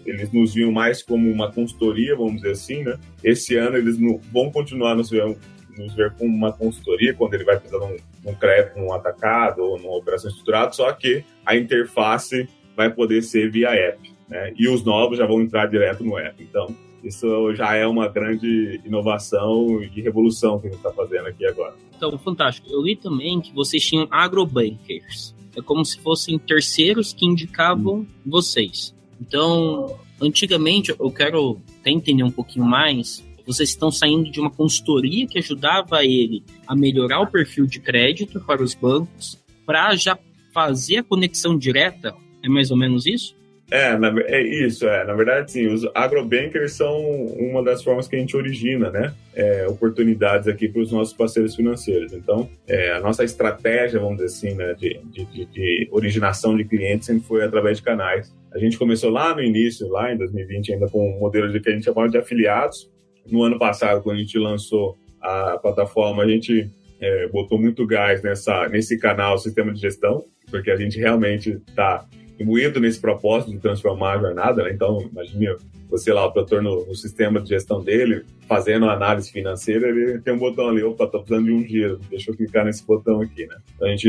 eles 0.05 0.33
nos 0.33 0.55
viam 0.55 0.71
mais 0.71 1.03
como 1.03 1.31
uma 1.31 1.51
consultoria, 1.51 2.15
vamos 2.15 2.37
dizer 2.37 2.53
assim, 2.53 2.85
né? 2.85 2.99
Esse 3.25 3.57
ano 3.57 3.77
eles 3.77 3.99
vão 4.33 4.51
continuar 4.51 4.95
nos 4.95 5.11
ver, 5.11 5.37
nos 5.77 5.95
ver 5.95 6.13
como 6.13 6.35
uma 6.35 6.53
consultoria, 6.53 7.13
quando 7.13 7.35
ele 7.35 7.45
vai 7.45 7.59
precisar 7.59 7.85
de 7.85 7.93
um, 7.93 8.31
um 8.31 8.35
crédito, 8.35 8.79
um 8.79 8.93
atacado 8.93 9.63
ou 9.63 9.79
numa 9.79 9.97
operação 9.97 10.31
estruturada, 10.31 10.73
só 10.73 10.93
que 10.93 11.25
a 11.45 11.57
interface 11.57 12.49
vai 12.77 12.93
poder 12.93 13.23
ser 13.23 13.51
via 13.51 13.71
app, 13.71 14.13
né? 14.29 14.53
E 14.57 14.69
os 14.69 14.85
novos 14.85 15.19
já 15.19 15.27
vão 15.27 15.41
entrar 15.41 15.67
direto 15.67 16.05
no 16.05 16.17
app. 16.17 16.41
Então, 16.43 16.75
isso 17.03 17.55
já 17.55 17.75
é 17.75 17.87
uma 17.87 18.09
grande 18.09 18.81
inovação 18.85 19.81
e 19.83 20.01
revolução 20.01 20.59
que 20.59 20.67
a 20.67 20.71
gente 20.71 20.79
está 20.79 20.93
fazendo 20.93 21.27
aqui 21.27 21.47
agora. 21.47 21.75
Então, 21.97 22.19
fantástico. 22.19 22.69
Eu 22.71 22.83
li 22.83 22.97
também 22.97 23.41
que 23.41 23.55
vocês 23.55 23.85
tinham 23.85 24.09
agrobankers. 24.11 25.36
É 25.57 25.63
como 25.63 25.85
se 25.85 25.99
fossem 26.01 26.39
terceiros 26.39 27.13
que 27.13 27.25
indicavam 27.25 28.07
vocês. 28.25 28.95
Então, 29.21 29.99
antigamente, 30.21 30.91
eu 30.91 31.11
quero 31.11 31.61
até 31.81 31.91
entender 31.91 32.23
um 32.23 32.31
pouquinho 32.31 32.67
mais. 32.67 33.25
Vocês 33.47 33.71
estão 33.71 33.91
saindo 33.91 34.31
de 34.31 34.41
uma 34.41 34.51
consultoria 34.51 35.27
que 35.27 35.39
ajudava 35.39 36.05
ele 36.05 36.43
a 36.67 36.77
melhorar 36.77 37.21
o 37.21 37.27
perfil 37.27 37.67
de 37.67 37.81
crédito 37.81 38.41
para 38.41 38.63
os 38.63 38.75
bancos, 38.75 39.43
para 39.65 39.95
já 39.97 40.19
fazer 40.53 40.99
a 40.99 41.03
conexão 41.03 41.57
direta. 41.57 42.15
É 42.43 42.49
mais 42.49 42.71
ou 42.71 42.77
menos 42.77 43.07
isso? 43.07 43.35
É, 43.71 43.97
na, 43.99 44.15
é 44.27 44.43
isso, 44.43 44.87
é. 44.87 45.05
Na 45.05 45.15
verdade, 45.15 45.51
sim, 45.51 45.67
os 45.67 45.85
agrobankers 45.95 46.73
são 46.73 47.01
uma 47.37 47.63
das 47.65 47.83
formas 47.83 48.07
que 48.07 48.15
a 48.15 48.19
gente 48.19 48.37
origina, 48.37 48.91
né? 48.91 49.13
É, 49.35 49.67
oportunidades 49.67 50.47
aqui 50.47 50.69
para 50.69 50.83
os 50.83 50.93
nossos 50.93 51.13
parceiros 51.13 51.55
financeiros. 51.57 52.13
Então, 52.13 52.49
é, 52.67 52.93
a 52.93 53.01
nossa 53.01 53.25
estratégia, 53.25 53.99
vamos 53.99 54.19
dizer 54.19 54.27
assim, 54.27 54.55
né, 54.57 54.73
de, 54.75 55.01
de, 55.11 55.47
de, 55.47 55.89
originação 55.91 56.57
de 56.57 56.65
clientes 56.65 57.07
sempre 57.07 57.27
foi 57.27 57.45
através 57.45 57.79
de 57.79 57.83
canais. 57.83 58.33
A 58.55 58.59
gente 58.59 58.79
começou 58.79 59.11
lá 59.11 59.35
no 59.35 59.43
início, 59.43 59.89
lá 59.89 60.13
em 60.13 60.17
2020, 60.17 60.75
ainda 60.75 60.89
com 60.89 61.17
um 61.17 61.19
modelo 61.19 61.51
de 61.51 61.61
que 61.61 61.69
a 61.69 61.73
gente 61.73 61.85
chamava 61.85 62.09
de 62.09 62.19
afiliados. 62.19 62.89
No 63.27 63.43
ano 63.43 63.59
passado, 63.59 64.01
quando 64.03 64.17
a 64.17 64.21
gente 64.21 64.39
lançou 64.39 64.97
a 65.21 65.59
plataforma, 65.59 66.23
a 66.23 66.29
gente 66.29 66.71
é, 67.01 67.27
botou 67.29 67.59
muito 67.59 67.85
gás 67.85 68.23
nessa, 68.23 68.69
nesse 68.69 68.97
canal 68.97 69.37
Sistema 69.39 69.73
de 69.73 69.81
Gestão, 69.81 70.25
porque 70.51 70.71
a 70.71 70.77
gente 70.77 70.99
realmente 70.99 71.61
está 71.69 72.07
imbuído 72.39 72.81
nesse 72.81 73.01
propósito 73.01 73.51
de 73.51 73.59
transformar 73.59 74.15
a 74.15 74.19
jornada, 74.19 74.63
né? 74.63 74.73
Então, 74.73 75.01
imagine 75.11 75.49
você 75.89 76.13
lá, 76.13 76.27
o 76.27 76.33
produtor 76.33 76.63
no, 76.63 76.87
no, 76.87 76.95
sistema 76.95 77.41
de 77.41 77.49
gestão 77.49 77.83
dele, 77.83 78.25
fazendo 78.49 78.89
análise 78.89 79.31
financeira, 79.31 79.89
ele 79.89 80.21
tem 80.21 80.35
um 80.35 80.39
botão 80.39 80.69
ali, 80.69 80.83
opa, 80.83 81.07
tô 81.07 81.19
precisando 81.19 81.47
de 81.47 81.53
um 81.53 81.65
giro, 81.65 82.01
deixa 82.09 82.31
eu 82.31 82.37
clicar 82.37 82.65
nesse 82.65 82.85
botão 82.85 83.21
aqui, 83.21 83.47
né? 83.47 83.57
Então 83.75 83.89
a 83.89 83.91
gente 83.91 84.09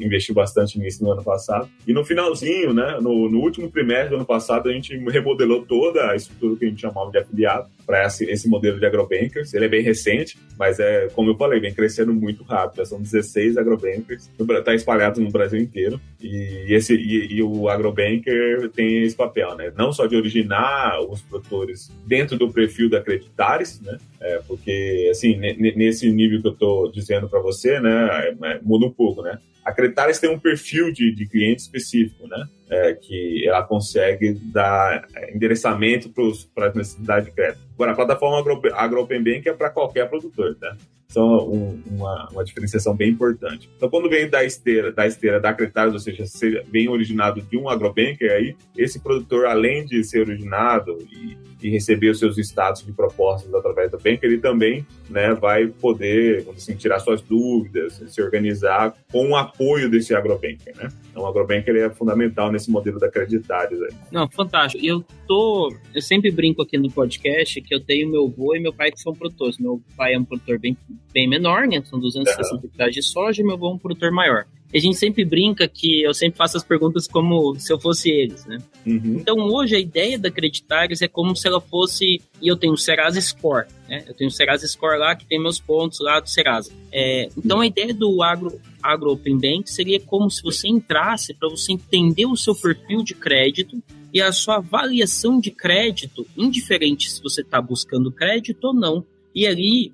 investiu 0.00 0.34
bastante 0.34 0.78
nisso 0.78 1.02
no 1.02 1.12
ano 1.12 1.22
passado. 1.22 1.68
E 1.86 1.92
no 1.92 2.04
finalzinho, 2.04 2.72
né, 2.72 2.98
no, 3.00 3.28
no 3.30 3.40
último 3.40 3.70
trimestre 3.70 4.10
do 4.10 4.16
ano 4.16 4.26
passado, 4.26 4.68
a 4.68 4.72
gente 4.72 4.96
remodelou 4.96 5.64
toda 5.64 6.10
a 6.10 6.16
estrutura 6.16 6.56
que 6.56 6.64
a 6.64 6.68
gente 6.68 6.80
chamava 6.80 7.10
de 7.10 7.18
afiliado 7.18 7.68
para 7.86 8.04
esse, 8.04 8.24
esse 8.26 8.48
modelo 8.48 8.78
de 8.78 8.84
agrobankers. 8.84 9.54
Ele 9.54 9.64
é 9.64 9.68
bem 9.68 9.82
recente, 9.82 10.38
mas 10.58 10.78
é, 10.78 11.08
como 11.14 11.30
eu 11.30 11.36
falei, 11.36 11.58
vem 11.58 11.72
crescendo 11.72 12.12
muito 12.12 12.44
rápido. 12.44 12.84
São 12.84 13.00
16 13.00 13.56
agrobankers, 13.56 14.28
está 14.38 14.74
espalhado 14.74 15.20
no 15.20 15.30
Brasil 15.30 15.58
inteiro. 15.58 15.98
E, 16.20 16.66
esse, 16.68 16.94
e, 16.94 17.36
e 17.36 17.42
o 17.42 17.68
agrobanker 17.68 18.68
tem 18.70 19.02
esse 19.02 19.16
papel, 19.16 19.56
né? 19.56 19.72
Não 19.76 19.92
só 19.92 20.06
de 20.06 20.16
originar 20.16 21.00
os 21.00 21.17
produtores 21.22 21.90
dentro 22.06 22.36
do 22.36 22.52
perfil 22.52 22.88
da 22.88 23.00
Creditares, 23.00 23.80
né? 23.80 23.98
É, 24.20 24.38
porque, 24.46 25.08
assim, 25.10 25.36
nesse 25.36 26.10
nível 26.10 26.40
que 26.40 26.48
eu 26.48 26.52
estou 26.52 26.92
dizendo 26.92 27.28
para 27.28 27.40
você, 27.40 27.80
né, 27.80 28.08
é, 28.10 28.36
é, 28.42 28.60
muda 28.62 28.86
um 28.86 28.92
pouco, 28.92 29.22
né? 29.22 29.38
A 29.64 29.72
Creditares 29.72 30.18
tem 30.18 30.30
um 30.30 30.38
perfil 30.38 30.92
de, 30.92 31.14
de 31.14 31.28
cliente 31.28 31.62
específico, 31.62 32.26
né? 32.26 32.46
É, 32.70 32.94
que 32.94 33.46
ela 33.46 33.62
consegue 33.62 34.34
dar 34.52 35.06
endereçamento 35.34 36.10
para 36.54 36.68
as 36.68 36.74
necessidades 36.74 37.28
de 37.28 37.34
crédito. 37.34 37.60
Agora, 37.74 37.92
a 37.92 37.94
plataforma 37.94 38.38
Agro, 38.74 39.06
Bank 39.06 39.48
é 39.48 39.52
para 39.52 39.70
qualquer 39.70 40.08
produtor, 40.08 40.56
né? 40.60 40.76
São 41.10 41.48
um, 41.48 41.82
uma, 41.86 42.28
uma 42.30 42.44
diferenciação 42.44 42.94
bem 42.94 43.10
importante. 43.10 43.70
Então, 43.76 43.88
quando 43.88 44.10
vem 44.10 44.28
da 44.28 44.44
esteira, 44.44 44.92
da 44.92 45.06
esteira 45.06 45.40
da 45.40 45.56
ou 45.92 45.98
seja, 45.98 46.24
vem 46.70 46.88
originado 46.88 47.40
de 47.40 47.56
um 47.56 47.68
agrobanker, 47.68 48.30
aí 48.30 48.54
esse 48.76 49.00
produtor, 49.00 49.46
além 49.46 49.86
de 49.86 50.04
ser 50.04 50.20
originado 50.20 50.98
e 51.10 51.38
e 51.62 51.70
receber 51.70 52.10
os 52.10 52.18
seus 52.18 52.38
status 52.38 52.84
de 52.84 52.92
propostas 52.92 53.52
através 53.54 53.90
do 53.90 53.98
Bank, 53.98 54.18
ele 54.22 54.38
também 54.38 54.86
né, 55.10 55.34
vai 55.34 55.66
poder 55.66 56.46
assim, 56.56 56.74
tirar 56.74 57.00
suas 57.00 57.20
dúvidas, 57.20 58.02
se 58.06 58.22
organizar 58.22 58.94
com 59.10 59.30
o 59.30 59.36
apoio 59.36 59.90
desse 59.90 60.14
agrobanker. 60.14 60.76
Né? 60.76 60.88
Então, 61.10 61.22
o 61.22 61.26
agrobanker 61.26 61.74
é 61.76 61.90
fundamental 61.90 62.52
nesse 62.52 62.70
modelo 62.70 62.98
da 62.98 63.10
Creditários. 63.10 63.82
Aí. 63.82 63.90
Não, 64.12 64.28
fantástico. 64.28 64.84
E 64.84 64.88
eu 64.88 65.04
tô. 65.26 65.74
Eu 65.94 66.02
sempre 66.02 66.30
brinco 66.30 66.62
aqui 66.62 66.78
no 66.78 66.90
podcast 66.90 67.60
que 67.60 67.74
eu 67.74 67.80
tenho 67.80 68.10
meu 68.10 68.26
avô 68.26 68.54
e 68.54 68.60
meu 68.60 68.72
pai 68.72 68.90
que 68.90 69.00
são 69.00 69.12
produtores. 69.12 69.58
Meu 69.58 69.82
pai 69.96 70.14
é 70.14 70.18
um 70.18 70.24
produtor 70.24 70.58
bem, 70.58 70.76
bem 71.12 71.28
menor, 71.28 71.66
né? 71.66 71.82
São 71.84 71.98
260 71.98 72.66
hectares 72.66 72.94
de 72.94 73.02
soja, 73.02 73.42
e 73.42 73.44
meu 73.44 73.54
avô 73.54 73.70
é 73.70 73.74
um 73.74 73.78
produtor 73.78 74.12
maior. 74.12 74.46
E 74.72 74.76
a 74.78 74.80
gente 74.80 74.96
sempre 74.96 75.24
brinca 75.24 75.66
que 75.66 76.02
eu 76.02 76.12
sempre 76.12 76.36
faço 76.36 76.56
as 76.56 76.62
perguntas 76.62 77.06
como 77.06 77.54
se 77.58 77.72
eu 77.72 77.80
fosse 77.80 78.10
eles, 78.10 78.44
né? 78.44 78.58
Uhum. 78.86 79.16
Então 79.18 79.36
hoje 79.38 79.74
a 79.74 79.78
ideia 79.78 80.18
da 80.18 80.30
Creditares 80.30 81.00
é 81.00 81.08
como 81.08 81.34
se 81.34 81.48
ela 81.48 81.60
fosse. 81.60 82.20
E 82.40 82.48
eu 82.48 82.56
tenho 82.56 82.74
o 82.74 82.76
Serasa 82.76 83.20
Score, 83.20 83.66
né? 83.88 84.04
Eu 84.06 84.14
tenho 84.14 84.28
o 84.28 84.32
Serasa 84.32 84.66
Score 84.68 84.98
lá 84.98 85.16
que 85.16 85.26
tem 85.26 85.40
meus 85.40 85.58
pontos 85.58 86.00
lá 86.00 86.20
do 86.20 86.28
Serasa. 86.28 86.70
É, 86.92 87.28
então 87.36 87.60
a 87.60 87.66
ideia 87.66 87.94
do 87.94 88.22
Agro, 88.22 88.60
Agro 88.82 89.12
Open 89.12 89.38
Bank 89.38 89.70
seria 89.70 89.98
como 90.00 90.30
se 90.30 90.42
você 90.42 90.68
entrasse 90.68 91.32
para 91.32 91.48
você 91.48 91.72
entender 91.72 92.26
o 92.26 92.36
seu 92.36 92.54
perfil 92.54 93.02
de 93.02 93.14
crédito 93.14 93.82
e 94.12 94.20
a 94.20 94.32
sua 94.32 94.56
avaliação 94.56 95.40
de 95.40 95.50
crédito, 95.50 96.26
indiferente 96.36 97.10
se 97.10 97.22
você 97.22 97.40
está 97.40 97.60
buscando 97.60 98.12
crédito 98.12 98.64
ou 98.64 98.74
não. 98.74 99.04
E 99.34 99.46
ali, 99.46 99.92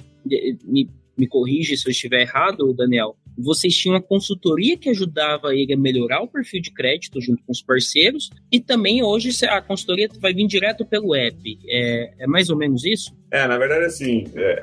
me, 0.64 0.88
me 1.16 1.26
corrige 1.26 1.76
se 1.76 1.86
eu 1.86 1.92
estiver 1.92 2.22
errado, 2.22 2.72
Daniel 2.72 3.16
vocês 3.36 3.74
tinham 3.74 3.94
uma 3.94 4.02
consultoria 4.02 4.76
que 4.76 4.90
ajudava 4.90 5.54
ele 5.54 5.72
a 5.72 5.76
melhorar 5.76 6.22
o 6.22 6.28
perfil 6.28 6.60
de 6.60 6.70
crédito 6.70 7.20
junto 7.20 7.42
com 7.44 7.52
os 7.52 7.62
parceiros, 7.62 8.30
e 8.50 8.60
também 8.60 9.02
hoje 9.02 9.30
a 9.46 9.60
consultoria 9.60 10.08
vai 10.20 10.32
vir 10.32 10.46
direto 10.46 10.84
pelo 10.84 11.14
app. 11.14 11.58
É, 11.66 12.24
é 12.24 12.26
mais 12.26 12.50
ou 12.50 12.56
menos 12.56 12.84
isso? 12.84 13.14
É, 13.30 13.48
na 13.48 13.58
verdade, 13.58 13.86
assim, 13.86 14.26
é, 14.36 14.62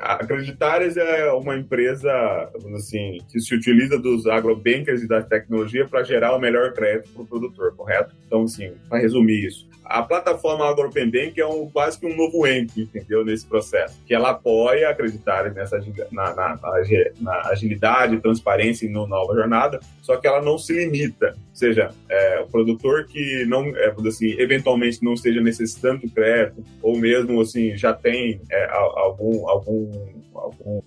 é 0.97 1.31
uma 1.33 1.57
empresa, 1.57 2.09
assim, 2.73 3.17
que 3.29 3.39
se 3.39 3.53
utiliza 3.53 3.99
dos 3.99 4.25
agrobankers 4.27 5.01
e 5.03 5.07
da 5.07 5.21
tecnologia 5.21 5.85
para 5.85 6.03
gerar 6.03 6.33
o 6.35 6.39
melhor 6.39 6.73
crédito 6.73 7.09
para 7.11 7.21
o 7.21 7.27
produtor, 7.27 7.75
correto? 7.75 8.15
Então, 8.25 8.43
assim, 8.43 8.71
para 8.87 8.99
resumir 8.99 9.45
isso, 9.45 9.67
a 9.99 10.03
plataforma 10.03 10.69
AgroPenBank 10.69 11.39
é 11.39 11.45
um, 11.45 11.69
quase 11.69 11.99
que 11.99 12.05
um 12.05 12.15
novo 12.15 12.47
ente, 12.47 12.81
entendeu, 12.81 13.23
nesse 13.25 13.45
processo, 13.45 13.99
que 14.05 14.13
ela 14.13 14.31
apoia 14.31 14.89
acreditar 14.89 15.51
nessa 15.53 15.81
na, 16.11 16.33
na, 16.33 16.59
na 17.19 17.49
agilidade, 17.49 18.19
transparência 18.19 18.85
e 18.85 18.89
no 18.89 19.07
nova 19.07 19.33
jornada, 19.33 19.79
só 20.01 20.17
que 20.17 20.27
ela 20.27 20.41
não 20.41 20.57
se 20.57 20.73
limita, 20.73 21.35
ou 21.37 21.55
seja, 21.55 21.91
é, 22.09 22.39
o 22.39 22.47
produtor 22.47 23.05
que 23.05 23.45
não, 23.45 23.75
é, 23.75 23.93
assim, 24.07 24.35
eventualmente 24.39 25.03
não 25.03 25.13
esteja 25.13 25.41
necessitando 25.41 26.01
de 26.01 26.09
crédito 26.09 26.63
ou 26.81 26.97
mesmo 26.97 27.41
assim 27.41 27.75
já 27.77 27.93
tem 27.93 28.41
é, 28.49 28.69
algum 28.71 29.47
algum 29.47 29.91
algum 30.33 30.81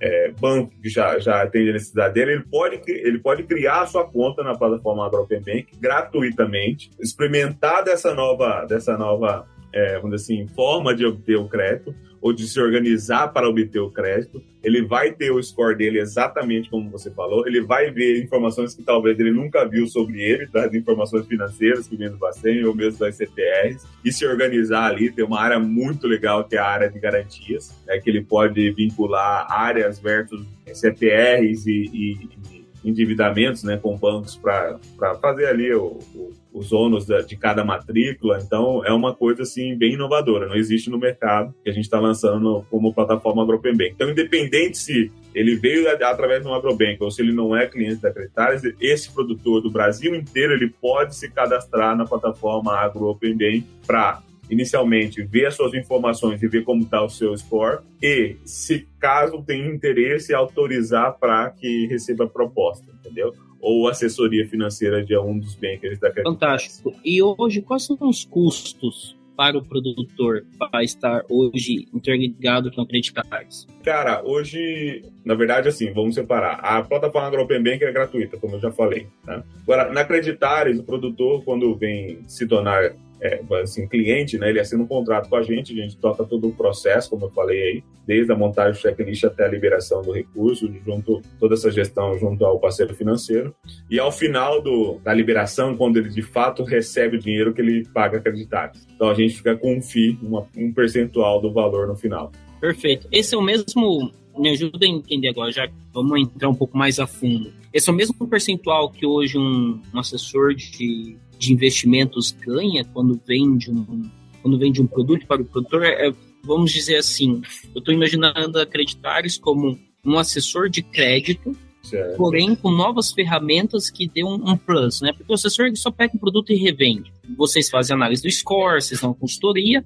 é, 0.00 0.30
banco 0.38 0.72
que 0.80 0.88
já, 0.88 1.18
já 1.18 1.42
atende 1.42 1.70
a 1.70 1.72
necessidade 1.74 2.14
dele, 2.14 2.32
ele 2.32 2.44
pode, 2.50 2.80
ele 2.86 3.18
pode 3.18 3.42
criar 3.44 3.82
a 3.82 3.86
sua 3.86 4.04
conta 4.04 4.42
na 4.42 4.56
plataforma 4.56 5.06
AgroPenBank 5.06 5.68
gratuitamente, 5.80 6.90
experimentar 7.00 7.84
dessa 7.84 8.14
nova, 8.14 8.64
dessa 8.66 8.96
nova 8.96 9.46
é, 9.72 9.98
vamos 9.98 10.16
dizer 10.16 10.34
assim, 10.34 10.48
forma 10.54 10.94
de 10.94 11.04
obter 11.04 11.36
o 11.36 11.48
crédito 11.48 11.94
ou 12.20 12.32
de 12.32 12.46
se 12.48 12.60
organizar 12.60 13.28
para 13.28 13.48
obter 13.48 13.80
o 13.80 13.90
crédito. 13.90 14.42
Ele 14.62 14.82
vai 14.82 15.12
ter 15.12 15.30
o 15.30 15.42
score 15.42 15.76
dele 15.76 16.00
exatamente 16.00 16.68
como 16.68 16.90
você 16.90 17.10
falou. 17.10 17.46
Ele 17.46 17.60
vai 17.60 17.90
ver 17.90 18.22
informações 18.22 18.74
que 18.74 18.82
talvez 18.82 19.18
ele 19.18 19.30
nunca 19.30 19.64
viu 19.64 19.86
sobre 19.86 20.20
ele, 20.20 20.46
das 20.46 20.74
informações 20.74 21.26
financeiras 21.26 21.86
que 21.86 21.96
vem 21.96 22.10
do 22.10 22.16
Bacen 22.16 22.64
ou 22.64 22.74
mesmo 22.74 22.98
das 22.98 23.16
CTRs, 23.16 23.86
e 24.04 24.12
se 24.12 24.26
organizar 24.26 24.90
ali. 24.90 25.12
Tem 25.12 25.24
uma 25.24 25.40
área 25.40 25.58
muito 25.58 26.06
legal 26.06 26.44
que 26.44 26.56
é 26.56 26.58
a 26.58 26.66
área 26.66 26.90
de 26.90 26.98
garantias, 26.98 27.74
é 27.88 27.98
que 27.98 28.10
ele 28.10 28.24
pode 28.24 28.70
vincular 28.72 29.46
áreas 29.50 29.98
versus 29.98 30.44
CTRs 30.72 31.66
e, 31.66 31.90
e, 31.92 32.28
e 32.52 32.66
endividamentos 32.84 33.62
né, 33.62 33.76
com 33.76 33.96
bancos 33.96 34.36
para 34.36 34.78
fazer 35.20 35.46
ali 35.46 35.72
o, 35.74 35.98
o 36.14 36.32
os 36.52 36.72
ônus 36.72 37.06
de 37.06 37.36
cada 37.36 37.64
matrícula. 37.64 38.38
Então, 38.42 38.84
é 38.84 38.92
uma 38.92 39.14
coisa 39.14 39.42
assim 39.42 39.76
bem 39.76 39.94
inovadora. 39.94 40.46
Não 40.46 40.56
existe 40.56 40.90
no 40.90 40.98
mercado 40.98 41.54
que 41.62 41.70
a 41.70 41.72
gente 41.72 41.84
está 41.84 42.00
lançando 42.00 42.64
como 42.70 42.94
plataforma 42.94 43.42
AgroPenBank. 43.42 43.92
Então, 43.92 44.10
independente 44.10 44.78
se 44.78 45.12
ele 45.34 45.56
veio 45.56 45.88
através 45.90 46.42
de 46.42 46.48
um 46.48 46.54
agrobank 46.54 46.96
ou 47.00 47.10
se 47.10 47.22
ele 47.22 47.32
não 47.32 47.56
é 47.56 47.66
cliente 47.66 48.02
da 48.02 48.12
Creditares, 48.12 48.62
esse 48.80 49.12
produtor 49.12 49.60
do 49.60 49.70
Brasil 49.70 50.14
inteiro 50.14 50.52
ele 50.52 50.68
pode 50.68 51.14
se 51.14 51.30
cadastrar 51.30 51.96
na 51.96 52.04
plataforma 52.04 52.74
AgroPenBank 52.76 53.64
para 53.86 54.22
inicialmente 54.50 55.22
ver 55.22 55.46
as 55.46 55.54
suas 55.54 55.74
informações 55.74 56.42
e 56.42 56.48
ver 56.48 56.64
como 56.64 56.82
está 56.82 57.02
o 57.04 57.10
seu 57.10 57.36
score 57.36 57.80
e, 58.02 58.36
se 58.44 58.88
caso 58.98 59.42
tenha 59.42 59.66
interesse, 59.66 60.34
autorizar 60.34 61.18
para 61.18 61.50
que 61.50 61.86
receba 61.86 62.24
a 62.24 62.28
proposta, 62.28 62.86
entendeu? 62.98 63.34
Ou 63.60 63.88
assessoria 63.88 64.46
financeira 64.46 65.04
de 65.04 65.16
um 65.18 65.38
dos 65.38 65.54
bankers 65.54 65.98
da 65.98 66.10
Credit 66.10 66.30
Fantástico. 66.30 66.94
E 67.04 67.22
hoje, 67.22 67.62
quais 67.62 67.84
são 67.84 67.96
os 68.02 68.24
custos 68.24 69.16
para 69.36 69.56
o 69.56 69.64
produtor 69.64 70.44
para 70.58 70.82
estar 70.82 71.24
hoje 71.28 71.86
interligado 71.94 72.72
com 72.72 72.84
Credit 72.84 73.12
Cards? 73.12 73.68
Cara, 73.84 74.20
hoje, 74.24 75.04
na 75.24 75.34
verdade, 75.34 75.68
assim, 75.68 75.92
vamos 75.92 76.16
separar. 76.16 76.58
A 76.60 76.82
plataforma 76.82 77.28
AgroPen 77.28 77.62
Bank 77.62 77.84
é 77.84 77.92
gratuita, 77.92 78.36
como 78.36 78.56
eu 78.56 78.60
já 78.60 78.72
falei. 78.72 79.06
Né? 79.24 79.42
Agora, 79.62 79.92
na 79.92 80.04
Creditares, 80.04 80.80
o 80.80 80.82
produtor, 80.82 81.44
quando 81.44 81.72
vem 81.76 82.18
se 82.26 82.48
tornar 82.48 82.92
é, 83.20 83.40
assim, 83.62 83.86
cliente, 83.86 84.38
né, 84.38 84.50
ele 84.50 84.60
assina 84.60 84.82
um 84.82 84.86
contrato 84.86 85.28
com 85.28 85.36
a 85.36 85.42
gente, 85.42 85.72
a 85.72 85.82
gente 85.82 85.96
toca 85.96 86.24
todo 86.24 86.48
o 86.48 86.52
processo, 86.52 87.10
como 87.10 87.26
eu 87.26 87.30
falei 87.30 87.62
aí, 87.62 87.84
desde 88.06 88.32
a 88.32 88.36
montagem 88.36 88.72
do 88.72 88.78
checklist 88.78 89.24
até 89.24 89.44
a 89.44 89.48
liberação 89.48 90.02
do 90.02 90.12
recurso, 90.12 90.72
junto 90.84 91.20
toda 91.38 91.54
essa 91.54 91.70
gestão 91.70 92.18
junto 92.18 92.44
ao 92.44 92.58
parceiro 92.58 92.94
financeiro. 92.94 93.54
E 93.90 93.98
ao 93.98 94.10
final 94.10 94.62
do, 94.62 94.98
da 95.04 95.12
liberação, 95.12 95.76
quando 95.76 95.98
ele 95.98 96.08
de 96.08 96.22
fato 96.22 96.64
recebe 96.64 97.16
o 97.16 97.20
dinheiro 97.20 97.52
que 97.52 97.60
ele 97.60 97.86
paga 97.92 98.18
acreditados. 98.18 98.86
Então 98.94 99.10
a 99.10 99.14
gente 99.14 99.36
fica 99.36 99.56
com 99.56 99.76
um 99.76 99.82
FII, 99.82 100.18
uma, 100.22 100.46
um 100.56 100.72
percentual 100.72 101.40
do 101.40 101.52
valor 101.52 101.86
no 101.86 101.96
final. 101.96 102.32
Perfeito. 102.60 103.06
Esse 103.12 103.34
é 103.34 103.38
o 103.38 103.42
mesmo. 103.42 104.12
Me 104.36 104.50
ajuda 104.50 104.86
a 104.86 104.88
entender 104.88 105.28
agora, 105.28 105.50
já 105.50 105.68
vamos 105.92 106.20
entrar 106.20 106.48
um 106.48 106.54
pouco 106.54 106.78
mais 106.78 107.00
a 107.00 107.06
fundo. 107.06 107.52
Esse 107.74 107.90
é 107.90 107.92
o 107.92 107.96
mesmo 107.96 108.14
percentual 108.28 108.88
que 108.88 109.04
hoje 109.04 109.36
um, 109.36 109.82
um 109.92 109.98
assessor 109.98 110.54
de 110.54 111.16
de 111.38 111.52
investimentos 111.52 112.32
ganha 112.32 112.84
quando 112.84 113.20
vende 113.26 113.70
um, 113.70 114.10
quando 114.42 114.58
vende 114.58 114.80
um 114.80 114.86
produto 114.86 115.26
para 115.26 115.42
o 115.42 115.44
produtor, 115.44 115.84
é, 115.84 116.12
vamos 116.42 116.72
dizer 116.72 116.96
assim, 116.96 117.42
eu 117.74 117.78
estou 117.78 117.92
imaginando 117.92 118.58
a 118.58 118.66
Creditares 118.66 119.36
como 119.36 119.78
um 120.04 120.18
assessor 120.18 120.68
de 120.68 120.82
crédito, 120.82 121.56
certo. 121.82 122.16
porém 122.16 122.54
com 122.54 122.70
novas 122.70 123.12
ferramentas 123.12 123.90
que 123.90 124.08
dê 124.08 124.24
um, 124.24 124.34
um, 124.34 124.56
plus, 124.56 125.00
né? 125.00 125.12
Porque 125.12 125.30
o 125.30 125.34
assessor 125.34 125.70
só 125.76 125.90
pega 125.90 126.14
um 126.14 126.18
produto 126.18 126.52
e 126.52 126.56
revende. 126.56 127.12
Vocês 127.36 127.68
fazem 127.68 127.94
análise 127.94 128.22
do 128.22 128.30
score, 128.30 128.80
vocês 128.80 129.00
dão 129.00 129.12
consultoria, 129.12 129.84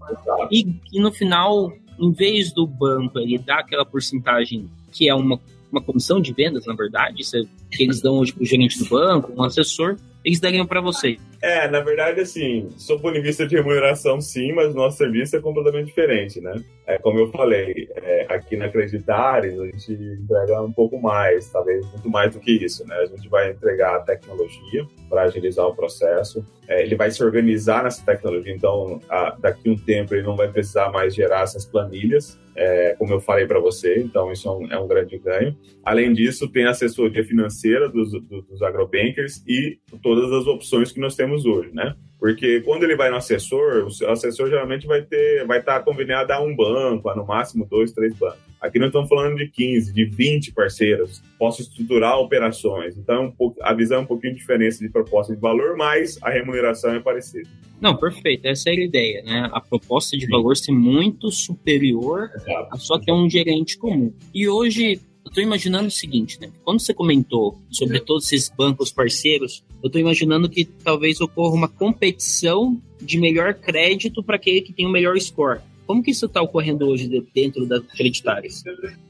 e, 0.51 0.67
e 0.93 1.01
no 1.01 1.11
final, 1.11 1.73
em 1.99 2.13
vez 2.13 2.53
do 2.53 2.67
banco 2.67 3.19
ele 3.19 3.39
dar 3.39 3.61
aquela 3.61 3.85
porcentagem 3.85 4.69
que 4.91 5.09
é 5.09 5.15
uma, 5.15 5.41
uma 5.71 5.83
comissão 5.83 6.21
de 6.21 6.33
vendas, 6.33 6.67
na 6.67 6.75
verdade, 6.75 7.23
é, 7.35 7.43
que 7.75 7.83
eles 7.83 8.01
dão 8.01 8.19
hoje 8.19 8.33
para 8.33 8.43
o 8.43 8.47
gerente 8.47 8.79
do 8.79 8.85
banco, 8.85 9.33
um 9.35 9.43
assessor, 9.43 9.97
eles 10.25 10.41
dariam 10.41 10.67
para 10.67 10.81
você. 10.81 11.17
É, 11.41 11.69
na 11.69 11.81
verdade, 11.81 12.21
assim, 12.21 12.69
sob 12.77 13.03
ponto 13.03 13.15
de 13.15 13.21
vista 13.21 13.47
de 13.47 13.57
remuneração, 13.57 14.21
sim, 14.21 14.53
mas 14.53 14.73
o 14.73 14.77
nosso 14.77 14.97
serviço 14.97 15.37
é 15.37 15.41
completamente 15.41 15.87
diferente, 15.87 16.41
né? 16.41 16.63
É, 16.87 16.99
como 16.99 17.19
eu 17.19 17.31
falei, 17.31 17.89
é, 17.97 18.27
aqui 18.29 18.57
na 18.57 18.67
Acreditares, 18.67 19.59
a 19.59 19.65
gente 19.67 19.93
entrega 19.93 20.63
um 20.63 20.73
pouco 20.73 21.01
mais, 21.01 21.51
talvez 21.51 21.85
muito 21.91 22.09
mais 22.09 22.33
do 22.33 22.41
que 22.41 22.53
isso, 22.53 22.87
né? 22.87 22.95
A 22.97 23.07
gente 23.07 23.29
vai 23.29 23.51
entregar 23.51 23.97
a 23.97 24.01
tecnologia 24.01 24.87
para 25.09 25.23
agilizar 25.23 25.67
o 25.67 25.75
processo, 25.75 26.45
é, 26.69 26.83
ele 26.83 26.95
vai 26.95 27.11
se 27.11 27.23
organizar 27.23 27.83
nessa 27.83 28.05
tecnologia, 28.05 28.55
então, 28.55 29.01
a, 29.09 29.37
daqui 29.41 29.69
um 29.69 29.77
tempo 29.77 30.15
ele 30.15 30.23
não 30.23 30.37
vai 30.37 30.49
precisar 30.49 30.91
mais 30.91 31.15
gerar 31.15 31.43
essas 31.43 31.65
planilhas, 31.65 32.39
é, 32.55 32.95
como 32.99 33.15
eu 33.15 33.21
falei 33.21 33.47
para 33.47 33.59
você, 33.59 33.99
então 33.99 34.31
isso 34.31 34.47
é 34.47 34.53
um, 34.53 34.73
é 34.73 34.79
um, 34.79 34.87
grande 34.87 35.19
ganho. 35.19 35.57
Além 35.83 36.13
disso, 36.13 36.49
tem 36.49 36.67
assessoria 36.67 37.25
financeira 37.25 37.89
dos, 37.89 38.13
dos, 38.13 38.45
dos 38.45 38.63
agrobankers 38.63 39.43
e 39.47 39.79
todas 40.15 40.31
as 40.31 40.47
opções 40.47 40.93
que 40.93 41.01
nós 41.01 41.17
temos 41.17 41.47
hoje, 41.47 41.71
né? 41.73 41.95
Porque 42.19 42.61
quando 42.61 42.85
ele 42.85 42.95
vai 42.95 43.11
no 43.11 43.17
assessor, 43.17 43.87
o 43.87 44.11
assessor 44.11 44.49
geralmente 44.49 44.87
vai 44.87 45.01
ter, 45.01 45.47
vai 45.47 45.59
estar 45.59 45.81
conveniado 45.81 46.33
a 46.33 46.41
um 46.41 46.55
banco, 46.55 47.09
a 47.09 47.17
no 47.17 47.27
máximo 47.27 47.65
dois, 47.65 47.93
três 47.93 48.15
bancos. 48.15 48.39
Aqui 48.61 48.79
nós 48.79 48.89
estamos 48.89 49.09
falando 49.09 49.37
de 49.37 49.49
15, 49.49 49.93
de 49.93 50.05
20 50.05 50.53
parceiros. 50.53 51.23
Posso 51.39 51.63
estruturar 51.63 52.19
operações. 52.19 52.97
Então, 52.97 53.35
a 53.63 53.73
visão 53.73 53.99
é 53.99 54.01
um 54.03 54.07
pouquinho 54.07 54.35
diferente 54.35 54.79
de 54.79 54.89
proposta 54.89 55.35
de 55.35 55.41
valor, 55.41 55.77
mas 55.77 56.19
a 56.23 56.31
remuneração 56.31 56.95
é 56.95 57.01
parecida. 57.01 57.49
Não, 57.81 57.97
perfeito. 57.97 58.47
Essa 58.47 58.71
é 58.71 58.73
a 58.75 58.85
ideia, 58.85 59.23
né? 59.23 59.49
A 59.51 59.61
proposta 59.61 60.17
de 60.17 60.27
Sim. 60.27 60.31
valor 60.31 60.57
ser 60.57 60.73
muito 60.73 61.29
superior 61.31 62.31
Exato. 62.37 62.69
a 62.71 62.77
só 62.77 63.01
que 63.01 63.11
é 63.11 63.15
um 63.15 63.29
gerente 63.29 63.77
comum. 63.77 64.15
E 64.33 64.49
hoje, 64.49 65.01
eu 65.25 65.29
estou 65.29 65.43
imaginando 65.43 65.89
o 65.89 65.91
seguinte, 65.91 66.41
né? 66.41 66.51
Quando 66.65 66.81
você 66.81 66.93
comentou 66.93 67.59
sobre 67.71 68.01
todos 68.01 68.31
esses 68.33 68.49
bancos 68.49 68.91
parceiros, 68.91 69.65
eu 69.83 69.87
estou 69.87 70.01
imaginando 70.01 70.49
que 70.49 70.65
talvez 70.65 71.21
ocorra 71.21 71.55
uma 71.55 71.69
competição 71.69 72.81
de 73.01 73.19
melhor 73.19 73.55
crédito 73.55 74.23
para 74.23 74.37
aquele 74.37 74.61
que 74.61 74.73
tem 74.73 74.87
o 74.87 74.91
melhor 74.91 75.19
score. 75.21 75.61
Como 75.87 76.03
que 76.03 76.13
isso 76.13 76.27
está 76.27 76.41
ocorrendo 76.41 76.87
hoje 76.87 77.09
dentro 77.35 77.67
da 77.67 77.81
Creditários? 77.81 78.63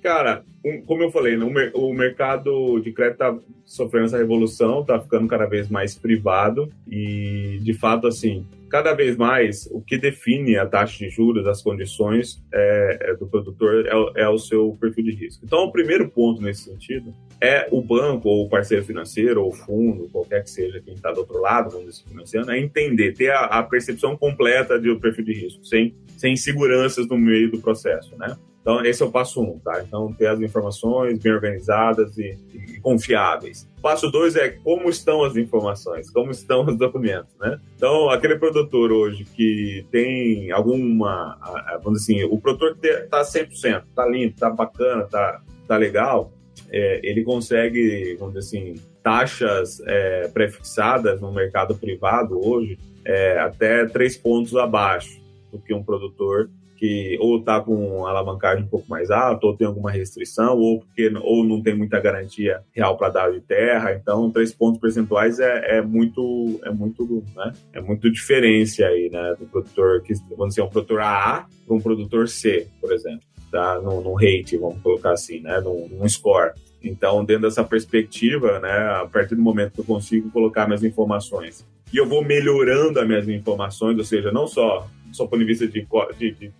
Cara, 0.02 0.44
como 0.86 1.02
eu 1.02 1.10
falei, 1.10 1.36
o 1.36 1.92
mercado 1.92 2.80
de 2.80 2.92
crédito 2.92 3.14
está 3.14 3.38
sofrendo 3.64 4.06
essa 4.06 4.18
revolução, 4.18 4.80
está 4.80 5.00
ficando 5.00 5.26
cada 5.28 5.46
vez 5.46 5.68
mais 5.68 5.94
privado 5.94 6.68
e, 6.90 7.58
de 7.62 7.74
fato, 7.74 8.06
assim, 8.06 8.46
cada 8.72 8.94
vez 8.94 9.18
mais 9.18 9.68
o 9.70 9.82
que 9.82 9.98
define 9.98 10.56
a 10.56 10.64
taxa 10.64 11.04
de 11.04 11.10
juros, 11.10 11.46
as 11.46 11.60
condições 11.60 12.42
é, 12.52 13.10
é 13.10 13.14
do 13.14 13.26
produtor 13.26 13.86
é, 13.86 14.22
é, 14.22 14.28
o 14.28 14.38
seu 14.38 14.76
perfil 14.80 15.04
de 15.04 15.12
risco. 15.12 15.44
Então, 15.44 15.64
o 15.64 15.70
primeiro 15.70 16.08
ponto 16.08 16.40
nesse 16.40 16.64
sentido 16.70 17.12
é 17.38 17.68
o 17.70 17.82
banco 17.82 18.30
ou 18.30 18.46
o 18.46 18.48
parceiro 18.48 18.82
financeiro 18.82 19.42
ou 19.42 19.50
o 19.50 19.52
fundo, 19.52 20.08
qualquer 20.10 20.42
que 20.42 20.50
seja 20.50 20.80
quem 20.80 20.94
está 20.94 21.12
do 21.12 21.20
outro 21.20 21.38
lado, 21.38 21.70
vamos 21.70 21.88
dizer, 21.88 22.08
financiando, 22.08 22.50
é 22.50 22.58
entender, 22.58 23.12
ter 23.12 23.30
a, 23.30 23.44
a 23.44 23.62
percepção 23.62 24.16
completa 24.16 24.78
do 24.78 24.98
perfil 24.98 25.24
de 25.24 25.34
risco, 25.34 25.64
sem, 25.66 25.94
sem 26.16 26.32
inseguranças 26.32 27.06
no 27.06 27.18
meio 27.18 27.50
do 27.50 27.60
processo, 27.60 28.16
né? 28.16 28.36
Então, 28.62 28.84
esse 28.86 29.02
é 29.02 29.06
o 29.06 29.10
passo 29.10 29.42
um, 29.42 29.58
tá? 29.58 29.82
Então, 29.82 30.12
ter 30.12 30.28
as 30.28 30.40
informações 30.40 31.18
bem 31.18 31.32
organizadas 31.32 32.16
e, 32.16 32.38
e 32.54 32.80
confiáveis. 32.80 33.68
Passo 33.82 34.08
dois 34.08 34.36
é 34.36 34.50
como 34.50 34.88
estão 34.88 35.24
as 35.24 35.36
informações, 35.36 36.08
como 36.08 36.30
estão 36.30 36.64
os 36.64 36.76
documentos, 36.76 37.34
né? 37.40 37.60
Então, 37.76 38.08
aquele 38.08 38.36
produtor 38.36 38.92
hoje 38.92 39.24
que 39.24 39.84
tem 39.90 40.52
alguma, 40.52 41.36
vamos 41.82 42.00
dizer 42.00 42.22
assim, 42.22 42.32
o 42.32 42.40
produtor 42.40 42.78
está 42.80 43.22
100%, 43.22 43.82
está 43.88 44.06
limpo, 44.06 44.34
está 44.34 44.48
bacana, 44.48 45.02
está 45.02 45.42
tá 45.66 45.76
legal, 45.76 46.32
é, 46.70 47.00
ele 47.02 47.24
consegue, 47.24 48.16
vamos 48.18 48.34
dizer 48.34 48.58
assim, 48.58 48.80
taxas 49.02 49.82
é, 49.84 50.28
prefixadas 50.28 51.20
no 51.20 51.32
mercado 51.32 51.74
privado 51.74 52.40
hoje 52.46 52.78
é, 53.04 53.38
até 53.40 53.84
três 53.86 54.16
pontos 54.16 54.54
abaixo 54.56 55.20
do 55.50 55.58
que 55.58 55.74
um 55.74 55.82
produtor 55.82 56.48
que 56.82 57.16
ou 57.20 57.38
está 57.38 57.60
com 57.60 58.04
alavancagem 58.08 58.64
um 58.64 58.66
pouco 58.66 58.90
mais 58.90 59.08
alta, 59.08 59.46
ou 59.46 59.56
tem 59.56 59.68
alguma 59.68 59.88
restrição, 59.88 60.58
ou 60.58 60.80
porque 60.80 61.12
ou 61.22 61.44
não 61.44 61.62
tem 61.62 61.76
muita 61.76 62.00
garantia 62.00 62.60
real 62.74 62.96
para 62.96 63.08
dar 63.08 63.30
de 63.30 63.40
terra. 63.40 63.94
Então, 63.94 64.28
três 64.32 64.52
pontos 64.52 64.80
percentuais 64.80 65.38
é, 65.38 65.78
é 65.78 65.80
muito 65.80 66.60
é 66.64 66.70
muito 66.72 67.22
né? 67.36 67.52
é 67.72 67.80
muito 67.80 68.10
diferença 68.10 68.84
aí, 68.84 69.08
né, 69.08 69.36
do 69.38 69.46
produtor 69.46 70.02
que 70.02 70.12
vamos 70.36 70.56
dizer 70.56 70.62
um 70.62 70.70
produtor 70.70 70.98
AA 70.98 71.46
para 71.64 71.76
um 71.76 71.80
produtor 71.80 72.28
C, 72.28 72.66
por 72.80 72.92
exemplo, 72.92 73.22
tá? 73.52 73.80
No 73.80 74.14
rate, 74.14 74.56
vamos 74.56 74.82
colocar 74.82 75.12
assim, 75.12 75.38
né, 75.38 75.60
num, 75.60 75.86
num 75.86 76.08
score. 76.08 76.50
Então, 76.82 77.24
dentro 77.24 77.42
dessa 77.42 77.62
perspectiva, 77.62 78.58
né, 78.58 79.02
a 79.02 79.06
partir 79.06 79.36
do 79.36 79.42
momento 79.42 79.74
que 79.74 79.80
eu 79.82 79.84
consigo 79.84 80.28
colocar 80.32 80.66
minhas 80.66 80.82
informações 80.82 81.64
e 81.92 81.96
eu 81.98 82.06
vou 82.06 82.24
melhorando 82.24 82.98
as 82.98 83.06
minhas 83.06 83.28
informações, 83.28 83.96
ou 83.98 84.04
seja, 84.04 84.32
não 84.32 84.48
só 84.48 84.88
só 85.12 85.26
ponto 85.26 85.38
de 85.38 85.44
vista 85.44 85.66
de, 85.66 85.86
de, 86.18 86.30
de, 86.32 86.52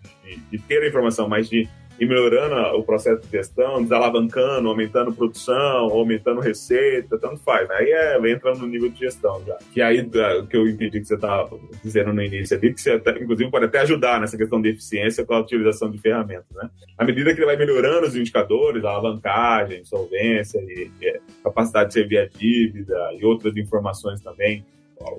de, 0.50 0.58
ter 0.58 0.82
a 0.82 0.88
informação, 0.88 1.28
mas 1.28 1.48
de 1.48 1.68
ir 1.98 2.06
melhorando 2.06 2.54
o 2.76 2.82
processo 2.82 3.22
de 3.22 3.30
gestão, 3.30 3.82
desalavancando, 3.82 4.68
aumentando 4.68 5.12
produção, 5.12 5.90
aumentando 5.90 6.40
receita, 6.40 7.18
tanto 7.18 7.38
faz. 7.38 7.68
Né? 7.68 7.74
Aí 7.76 7.90
é, 7.90 8.30
entra 8.30 8.54
no 8.54 8.66
nível 8.66 8.88
de 8.88 8.98
gestão 8.98 9.42
já. 9.46 9.56
Que 9.72 9.80
aí, 9.80 10.00
o 10.00 10.46
que 10.46 10.56
eu 10.56 10.68
entendi 10.68 11.00
que 11.00 11.06
você 11.06 11.14
estava 11.14 11.48
tá 11.48 11.56
dizendo 11.82 12.12
no 12.12 12.22
início 12.22 12.56
ali, 12.56 12.72
que 12.72 12.80
você 12.80 12.92
até, 12.92 13.10
inclusive 13.12 13.50
pode 13.50 13.66
até 13.66 13.80
ajudar 13.80 14.20
nessa 14.20 14.36
questão 14.36 14.60
de 14.60 14.70
eficiência 14.70 15.24
com 15.24 15.34
a 15.34 15.40
utilização 15.40 15.90
de 15.90 15.98
ferramentas. 15.98 16.50
Né? 16.54 16.68
À 16.96 17.04
medida 17.04 17.32
que 17.32 17.38
ele 17.38 17.46
vai 17.46 17.56
melhorando 17.56 18.06
os 18.06 18.16
indicadores, 18.16 18.84
a 18.84 18.90
alavancagem, 18.90 19.84
solvência 19.84 20.58
e, 20.60 20.90
e 21.00 21.20
capacidade 21.44 21.88
de 21.88 21.94
servir 21.94 22.18
a 22.18 22.26
dívida 22.26 22.96
e 23.18 23.24
outras 23.24 23.56
informações 23.56 24.20
também, 24.20 24.64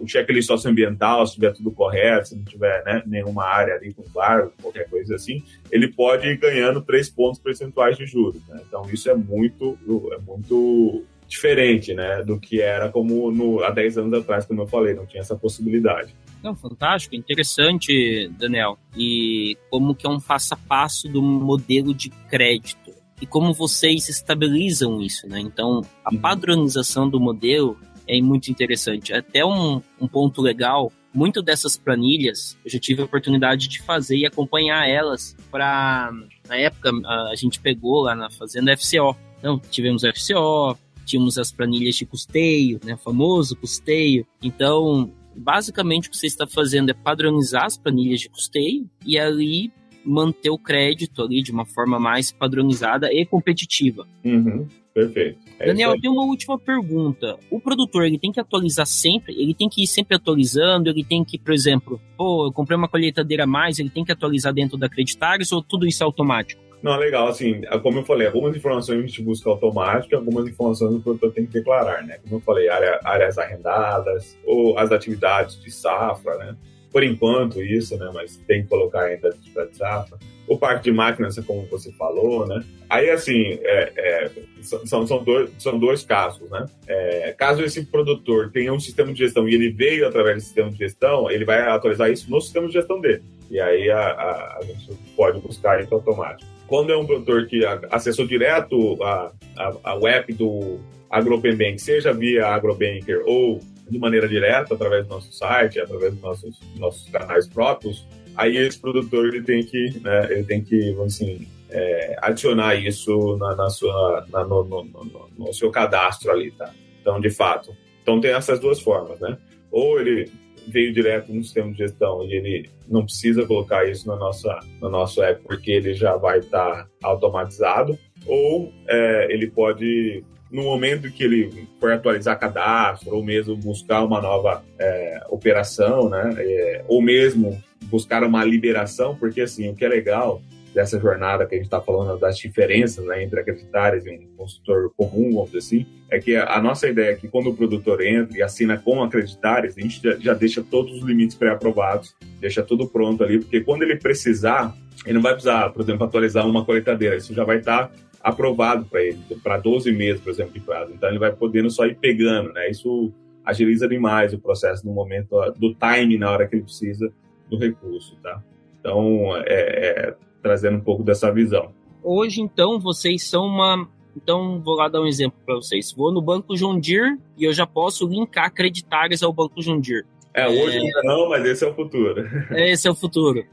o 0.01 0.07
checklist 0.07 0.47
socioambiental, 0.47 1.25
se 1.27 1.35
tiver 1.35 1.53
tudo 1.53 1.71
correto, 1.71 2.29
se 2.29 2.35
não 2.35 2.43
tiver 2.43 2.83
né, 2.83 3.03
nenhuma 3.05 3.45
área 3.45 3.75
ali 3.75 3.93
com 3.93 4.03
bar, 4.13 4.49
qualquer 4.61 4.89
coisa 4.89 5.15
assim, 5.15 5.43
ele 5.71 5.87
pode 5.87 6.27
ir 6.27 6.37
ganhando 6.37 6.81
três 6.81 7.09
pontos 7.09 7.39
percentuais 7.39 7.97
de 7.97 8.05
juros. 8.05 8.41
Né? 8.47 8.61
Então 8.67 8.85
isso 8.91 9.09
é 9.09 9.15
muito, 9.15 9.77
é 10.13 10.17
muito 10.19 11.03
diferente 11.27 11.93
né, 11.93 12.21
do 12.23 12.39
que 12.39 12.61
era 12.61 12.89
como 12.89 13.31
no, 13.31 13.63
há 13.63 13.71
10 13.71 13.97
anos 13.97 14.13
atrás, 14.13 14.45
como 14.45 14.61
eu 14.61 14.67
falei, 14.67 14.93
não 14.93 15.05
tinha 15.05 15.21
essa 15.21 15.35
possibilidade. 15.35 16.15
Não, 16.43 16.53
fantástico, 16.53 17.15
interessante, 17.15 18.29
Daniel. 18.37 18.77
E 18.95 19.57
como 19.69 19.95
que 19.95 20.05
é 20.05 20.09
um 20.09 20.19
passo 20.19 20.53
a 20.53 20.57
passo 20.57 21.07
do 21.07 21.21
modelo 21.21 21.93
de 21.93 22.09
crédito 22.29 22.91
e 23.21 23.25
como 23.25 23.53
vocês 23.53 24.09
estabilizam 24.09 25.01
isso, 25.01 25.25
né? 25.27 25.39
Então, 25.39 25.81
a 26.03 26.13
uhum. 26.13 26.19
padronização 26.19 27.09
do 27.09 27.21
modelo 27.21 27.77
é 28.07 28.21
muito 28.21 28.49
interessante. 28.49 29.13
Até 29.13 29.45
um, 29.45 29.81
um 29.99 30.07
ponto 30.07 30.41
legal 30.41 30.91
muito 31.13 31.41
dessas 31.41 31.77
planilhas 31.77 32.57
eu 32.65 32.71
já 32.71 32.79
tive 32.79 33.01
a 33.01 33.05
oportunidade 33.05 33.67
de 33.67 33.81
fazer 33.81 34.17
e 34.17 34.25
acompanhar 34.25 34.89
elas 34.89 35.35
para 35.51 36.11
na 36.47 36.57
época 36.57 36.91
a 37.31 37.35
gente 37.35 37.59
pegou 37.59 38.01
lá 38.01 38.15
na 38.15 38.31
fazenda 38.31 38.75
FCO 38.75 39.15
então 39.37 39.59
tivemos 39.69 40.01
FCO 40.01 40.77
tínhamos 41.05 41.37
as 41.37 41.51
planilhas 41.51 41.95
de 41.95 42.05
custeio 42.05 42.79
né 42.83 42.97
famoso 42.97 43.55
custeio 43.55 44.25
então 44.41 45.11
basicamente 45.35 46.07
o 46.07 46.11
que 46.11 46.17
você 46.17 46.27
está 46.27 46.47
fazendo 46.47 46.89
é 46.89 46.93
padronizar 46.93 47.65
as 47.65 47.77
planilhas 47.77 48.19
de 48.19 48.29
custeio 48.29 48.89
e 49.05 49.19
ali 49.19 49.71
manter 50.03 50.49
o 50.49 50.57
crédito 50.57 51.21
ali 51.21 51.41
de 51.43 51.51
uma 51.51 51.65
forma 51.65 51.99
mais 51.99 52.31
padronizada 52.31 53.13
e 53.13 53.23
competitiva 53.23 54.07
uhum. 54.25 54.67
Perfeito. 54.93 55.39
É 55.59 55.67
Daniel, 55.67 55.99
tem 55.99 56.09
uma 56.09 56.23
última 56.23 56.57
pergunta. 56.59 57.37
O 57.49 57.59
produtor, 57.59 58.05
ele 58.05 58.19
tem 58.19 58.31
que 58.31 58.39
atualizar 58.39 58.85
sempre? 58.85 59.33
Ele 59.41 59.53
tem 59.53 59.67
que 59.67 59.83
ir 59.83 59.87
sempre 59.87 60.15
atualizando? 60.15 60.89
Ele 60.89 61.03
tem 61.03 61.23
que, 61.23 61.39
por 61.39 61.53
exemplo, 61.53 61.99
pô, 62.15 62.47
eu 62.47 62.51
comprei 62.51 62.77
uma 62.77 62.87
colheitadeira 62.87 63.45
a 63.45 63.47
mais, 63.47 63.79
ele 63.79 63.89
tem 63.89 64.05
que 64.05 64.11
atualizar 64.11 64.53
dentro 64.53 64.77
da 64.77 64.87
Creditares 64.87 65.51
ou 65.51 65.63
tudo 65.63 65.87
isso 65.87 66.03
é 66.03 66.05
automático? 66.05 66.61
Não, 66.83 66.97
legal, 66.97 67.29
assim, 67.29 67.61
é 67.63 67.79
como 67.79 67.99
eu 67.99 68.03
falei, 68.03 68.27
algumas 68.27 68.55
informações 68.57 68.99
a 68.99 69.01
gente 69.07 69.21
busca 69.21 69.49
automático, 69.49 70.13
algumas 70.15 70.45
informações 70.49 70.93
o 70.93 70.99
produtor 70.99 71.31
tem 71.31 71.45
que 71.45 71.53
declarar, 71.53 72.03
né? 72.03 72.17
Como 72.21 72.35
eu 72.35 72.39
falei, 72.41 72.67
área, 72.67 72.99
áreas 73.05 73.37
arrendadas, 73.37 74.37
ou 74.45 74.77
as 74.77 74.91
atividades 74.91 75.59
de 75.61 75.71
safra, 75.71 76.37
né? 76.37 76.57
Por 76.93 77.03
enquanto, 77.03 77.61
isso, 77.61 77.97
né? 77.97 78.09
Mas 78.13 78.37
tem 78.47 78.63
que 78.63 78.69
colocar 78.69 79.05
ainda 79.05 79.27
a 79.27 79.31
atividade 79.31 79.71
de 79.71 79.77
safra 79.77 80.17
o 80.47 80.57
parque 80.57 80.85
de 80.85 80.91
máquinas, 80.91 81.37
como 81.45 81.65
você 81.67 81.91
falou, 81.93 82.45
né? 82.45 82.63
Aí, 82.89 83.09
assim, 83.09 83.59
é, 83.61 83.91
é, 83.95 84.31
são, 84.61 85.07
são, 85.07 85.23
dois, 85.23 85.49
são 85.57 85.79
dois 85.79 86.03
casos, 86.03 86.49
né? 86.49 86.65
É, 86.87 87.33
caso 87.37 87.63
esse 87.63 87.85
produtor 87.85 88.51
tenha 88.51 88.73
um 88.73 88.79
sistema 88.79 89.11
de 89.13 89.19
gestão 89.19 89.47
e 89.47 89.55
ele 89.55 89.69
veio 89.69 90.07
através 90.07 90.37
do 90.37 90.41
sistema 90.41 90.69
de 90.69 90.77
gestão, 90.77 91.31
ele 91.31 91.45
vai 91.45 91.61
atualizar 91.61 92.11
isso 92.11 92.29
no 92.29 92.41
sistema 92.41 92.67
de 92.67 92.73
gestão 92.73 92.99
dele. 92.99 93.23
E 93.49 93.59
aí 93.59 93.89
a, 93.89 93.99
a, 93.99 94.57
a 94.59 94.63
gente 94.63 94.93
pode 95.15 95.39
buscar 95.39 95.81
isso 95.81 95.93
automático. 95.93 96.49
Quando 96.67 96.91
é 96.91 96.97
um 96.97 97.05
produtor 97.05 97.45
que 97.47 97.63
acessou 97.89 98.25
direto 98.25 99.01
a, 99.01 99.31
a, 99.57 99.73
a 99.83 99.95
web 99.95 100.33
do 100.33 100.79
AgroPenBank, 101.09 101.79
seja 101.79 102.13
via 102.13 102.47
AgroBanker 102.47 103.21
ou 103.25 103.59
de 103.89 103.99
maneira 103.99 104.27
direta, 104.27 104.73
através 104.73 105.05
do 105.05 105.13
nosso 105.13 105.31
site, 105.31 105.79
através 105.79 106.13
dos 106.13 106.21
nossos, 106.21 106.59
nossos 106.77 107.09
canais 107.09 107.47
próprios, 107.47 108.07
aí 108.35 108.57
esse 108.57 108.79
produtor 108.79 109.27
ele 109.27 109.43
tem 109.43 109.63
que, 109.63 109.99
né, 110.01 110.27
ele 110.31 110.43
tem 110.43 110.63
que, 110.63 110.91
vamos 110.91 111.15
assim, 111.15 111.47
é, 111.69 112.15
adicionar 112.21 112.75
isso 112.75 113.35
na, 113.37 113.55
na 113.55 113.69
sua, 113.69 114.25
na, 114.31 114.43
no, 114.43 114.63
no, 114.63 114.83
no, 114.83 115.29
no, 115.37 115.53
seu 115.53 115.71
cadastro 115.71 116.31
ali, 116.31 116.51
tá? 116.51 116.71
Então, 117.01 117.19
de 117.19 117.29
fato. 117.29 117.75
Então, 118.01 118.21
tem 118.21 118.31
essas 118.31 118.59
duas 118.59 118.79
formas, 118.79 119.19
né? 119.19 119.37
Ou 119.71 119.99
ele 119.99 120.31
veio 120.67 120.93
direto 120.93 121.33
no 121.33 121.43
sistema 121.43 121.71
de 121.71 121.79
gestão 121.79 122.23
e 122.23 122.33
ele 122.33 122.69
não 122.87 123.03
precisa 123.03 123.45
colocar 123.45 123.85
isso 123.89 124.07
na 124.07 124.15
nossa, 124.15 124.59
no 124.79 124.89
nosso 124.89 125.21
app 125.21 125.41
porque 125.43 125.71
ele 125.71 125.93
já 125.93 126.15
vai 126.15 126.39
estar 126.39 126.85
tá 126.85 126.87
automatizado, 127.01 127.97
ou 128.25 128.71
é, 128.87 129.27
ele 129.33 129.49
pode 129.49 130.23
no 130.53 130.63
momento 130.63 131.11
que 131.11 131.23
ele 131.23 131.67
for 131.79 131.91
atualizar 131.91 132.39
cadastro, 132.39 133.15
ou 133.15 133.23
mesmo 133.23 133.57
buscar 133.57 134.03
uma 134.03 134.21
nova 134.21 134.63
é, 134.77 135.23
operação, 135.29 136.07
né? 136.07 136.35
É, 136.37 136.85
ou 136.87 137.01
mesmo 137.01 137.59
buscar 137.85 138.23
uma 138.23 138.45
liberação, 138.45 139.15
porque 139.15 139.41
assim, 139.41 139.69
o 139.69 139.75
que 139.75 139.83
é 139.83 139.87
legal 139.87 140.41
dessa 140.73 140.99
jornada 140.99 141.45
que 141.45 141.55
a 141.55 141.57
gente 141.57 141.65
está 141.65 141.81
falando 141.81 142.19
das 142.19 142.37
diferenças 142.37 143.05
né, 143.05 143.23
entre 143.23 143.39
acreditários 143.39 144.05
e 144.05 144.11
um 144.11 144.35
consultor 144.35 144.91
comum, 144.97 145.33
vamos 145.33 145.51
dizer 145.51 145.59
assim, 145.59 145.85
é 146.09 146.19
que 146.19 146.35
a, 146.35 146.59
nossa 146.59 146.87
ideia 146.87 147.11
é 147.11 147.15
que 147.15 147.27
quando 147.27 147.51
o 147.51 147.55
produtor 147.55 148.01
entra 148.01 148.35
e 148.37 148.41
assina 148.41 148.77
com 148.77 149.03
acreditários, 149.03 149.77
a 149.77 149.81
gente 149.81 150.01
já 150.19 150.33
deixa 150.33 150.63
todos 150.63 150.93
os 150.93 151.03
limites 151.03 151.35
pré-aprovados, 151.35 152.15
deixa 152.39 152.63
tudo 152.63 152.87
pronto 152.87 153.23
ali, 153.23 153.39
porque 153.39 153.61
quando 153.61 153.83
ele 153.83 153.97
precisar, 153.97 154.75
ele 155.05 155.15
não 155.15 155.21
vai 155.21 155.33
precisar, 155.33 155.69
por 155.69 155.83
exemplo, 155.83 156.05
atualizar 156.05 156.47
uma 156.47 156.65
coletadeira, 156.65 157.15
isso 157.15 157.33
já 157.35 157.43
vai 157.43 157.57
estar 157.57 157.89
tá 157.89 157.95
aprovado 158.23 158.85
para 158.85 159.03
ele, 159.03 159.19
para 159.43 159.57
12 159.57 159.91
meses, 159.91 160.21
por 160.21 160.29
exemplo, 160.29 160.53
de 160.53 160.61
prazo. 160.61 160.93
Então 160.93 161.09
ele 161.09 161.19
vai 161.19 161.33
podendo 161.33 161.69
só 161.69 161.85
ir 161.85 161.97
pegando, 161.97 162.53
né? 162.53 162.69
Isso 162.69 163.11
agiliza 163.43 163.87
demais 163.87 164.33
o 164.33 164.39
processo 164.39 164.85
no 164.87 164.93
momento 164.93 165.35
do 165.57 165.75
time 165.75 166.17
na 166.17 166.31
hora 166.31 166.47
que 166.47 166.55
ele 166.55 166.63
precisa 166.63 167.11
do 167.49 167.57
recurso, 167.57 168.15
tá? 168.23 168.41
Então, 168.79 169.35
é, 169.45 170.09
é, 170.09 170.15
trazendo 170.41 170.77
um 170.77 170.81
pouco 170.81 171.03
dessa 171.03 171.31
visão. 171.31 171.71
Hoje, 172.01 172.41
então, 172.41 172.79
vocês 172.79 173.29
são 173.29 173.45
uma. 173.45 173.87
Então, 174.15 174.61
vou 174.61 174.75
lá 174.75 174.87
dar 174.87 175.01
um 175.01 175.07
exemplo 175.07 175.39
para 175.45 175.55
vocês. 175.55 175.91
Vou 175.93 176.11
no 176.11 176.21
Banco 176.21 176.55
Jundir 176.55 177.17
e 177.37 177.45
eu 177.45 177.53
já 177.53 177.65
posso 177.65 178.07
linkar 178.07 178.53
creditários 178.53 179.23
ao 179.23 179.33
Banco 179.33 179.61
Jundir. 179.61 180.05
É, 180.33 180.47
hoje 180.47 180.77
é... 180.77 180.81
ainda 180.81 181.01
não, 181.03 181.29
mas 181.29 181.45
esse 181.45 181.63
é 181.63 181.67
o 181.67 181.73
futuro. 181.73 182.25
Esse 182.51 182.87
é 182.87 182.91
o 182.91 182.95
futuro. 182.95 183.45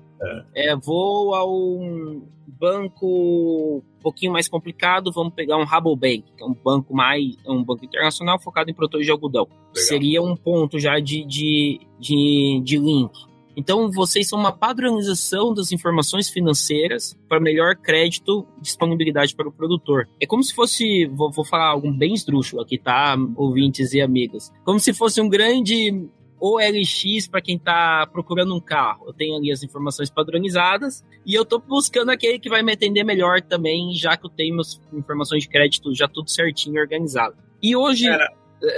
É. 0.55 0.71
é 0.71 0.77
vou 0.77 1.35
ao 1.35 1.81
banco 2.47 3.83
um 4.01 4.03
pouquinho 4.03 4.33
mais 4.33 4.49
complicado, 4.49 5.13
vamos 5.13 5.35
pegar 5.35 5.59
um 5.59 5.65
Rabobank, 5.65 6.25
que 6.37 6.43
é 6.43 6.47
um 6.47 6.55
banco 6.55 6.95
mais, 6.95 7.37
é 7.45 7.51
um 7.51 7.63
banco 7.63 7.85
internacional 7.85 8.41
focado 8.41 8.71
em 8.71 8.75
produtores 8.75 9.07
de 9.07 9.13
algodão. 9.13 9.45
Legal. 9.45 9.75
Seria 9.75 10.23
um 10.23 10.35
ponto 10.35 10.79
já 10.79 10.99
de, 10.99 11.23
de, 11.25 11.81
de, 11.99 12.63
de 12.65 12.79
link. 12.79 13.13
Então, 13.55 13.91
vocês 13.91 14.27
são 14.27 14.39
uma 14.39 14.53
padronização 14.53 15.53
das 15.53 15.71
informações 15.71 16.31
financeiras 16.31 17.15
para 17.29 17.39
melhor 17.39 17.77
crédito 17.77 18.47
disponibilidade 18.59 19.35
para 19.35 19.49
o 19.49 19.53
produtor. 19.53 20.09
É 20.19 20.27
como 20.27 20.43
se 20.43 20.55
fosse, 20.55 21.07
vou, 21.07 21.31
vou 21.31 21.45
falar 21.45 21.67
algo 21.67 21.93
bem 21.93 22.15
esdrúxulo 22.15 22.63
aqui, 22.63 22.79
tá, 22.79 23.17
ouvintes 23.37 23.93
e 23.93 24.01
amigas? 24.01 24.51
Como 24.65 24.81
se 24.81 24.95
fosse 24.95 25.21
um 25.21 25.29
grande 25.29 26.09
OLX 26.41 27.29
para 27.29 27.41
quem 27.41 27.57
está 27.57 28.07
procurando 28.07 28.55
um 28.55 28.61
carro. 28.61 29.07
Eu 29.09 29.13
tenho 29.13 29.37
ali 29.37 29.53
as 29.53 29.63
informações 29.63 30.11
padronizadas 30.11 31.05
e 31.27 31.35
eu 31.35 31.43
estou 31.43 31.59
buscando 31.61 32.11
aquele 32.11 32.39
que 32.39 32.49
vai 32.49 32.63
me 32.63 32.73
atender 32.73 33.05
melhor 33.05 33.41
também, 33.43 33.93
já 33.95 34.17
que 34.17 34.27
eu 34.27 34.31
tenho 34.31 34.55
minhas 34.55 34.81
informações 34.93 35.43
de 35.43 35.49
crédito 35.49 35.95
já 35.95 36.09
tudo 36.09 36.31
certinho 36.31 36.81
organizado. 36.81 37.37
E 37.63 37.77
hoje, 37.77 38.07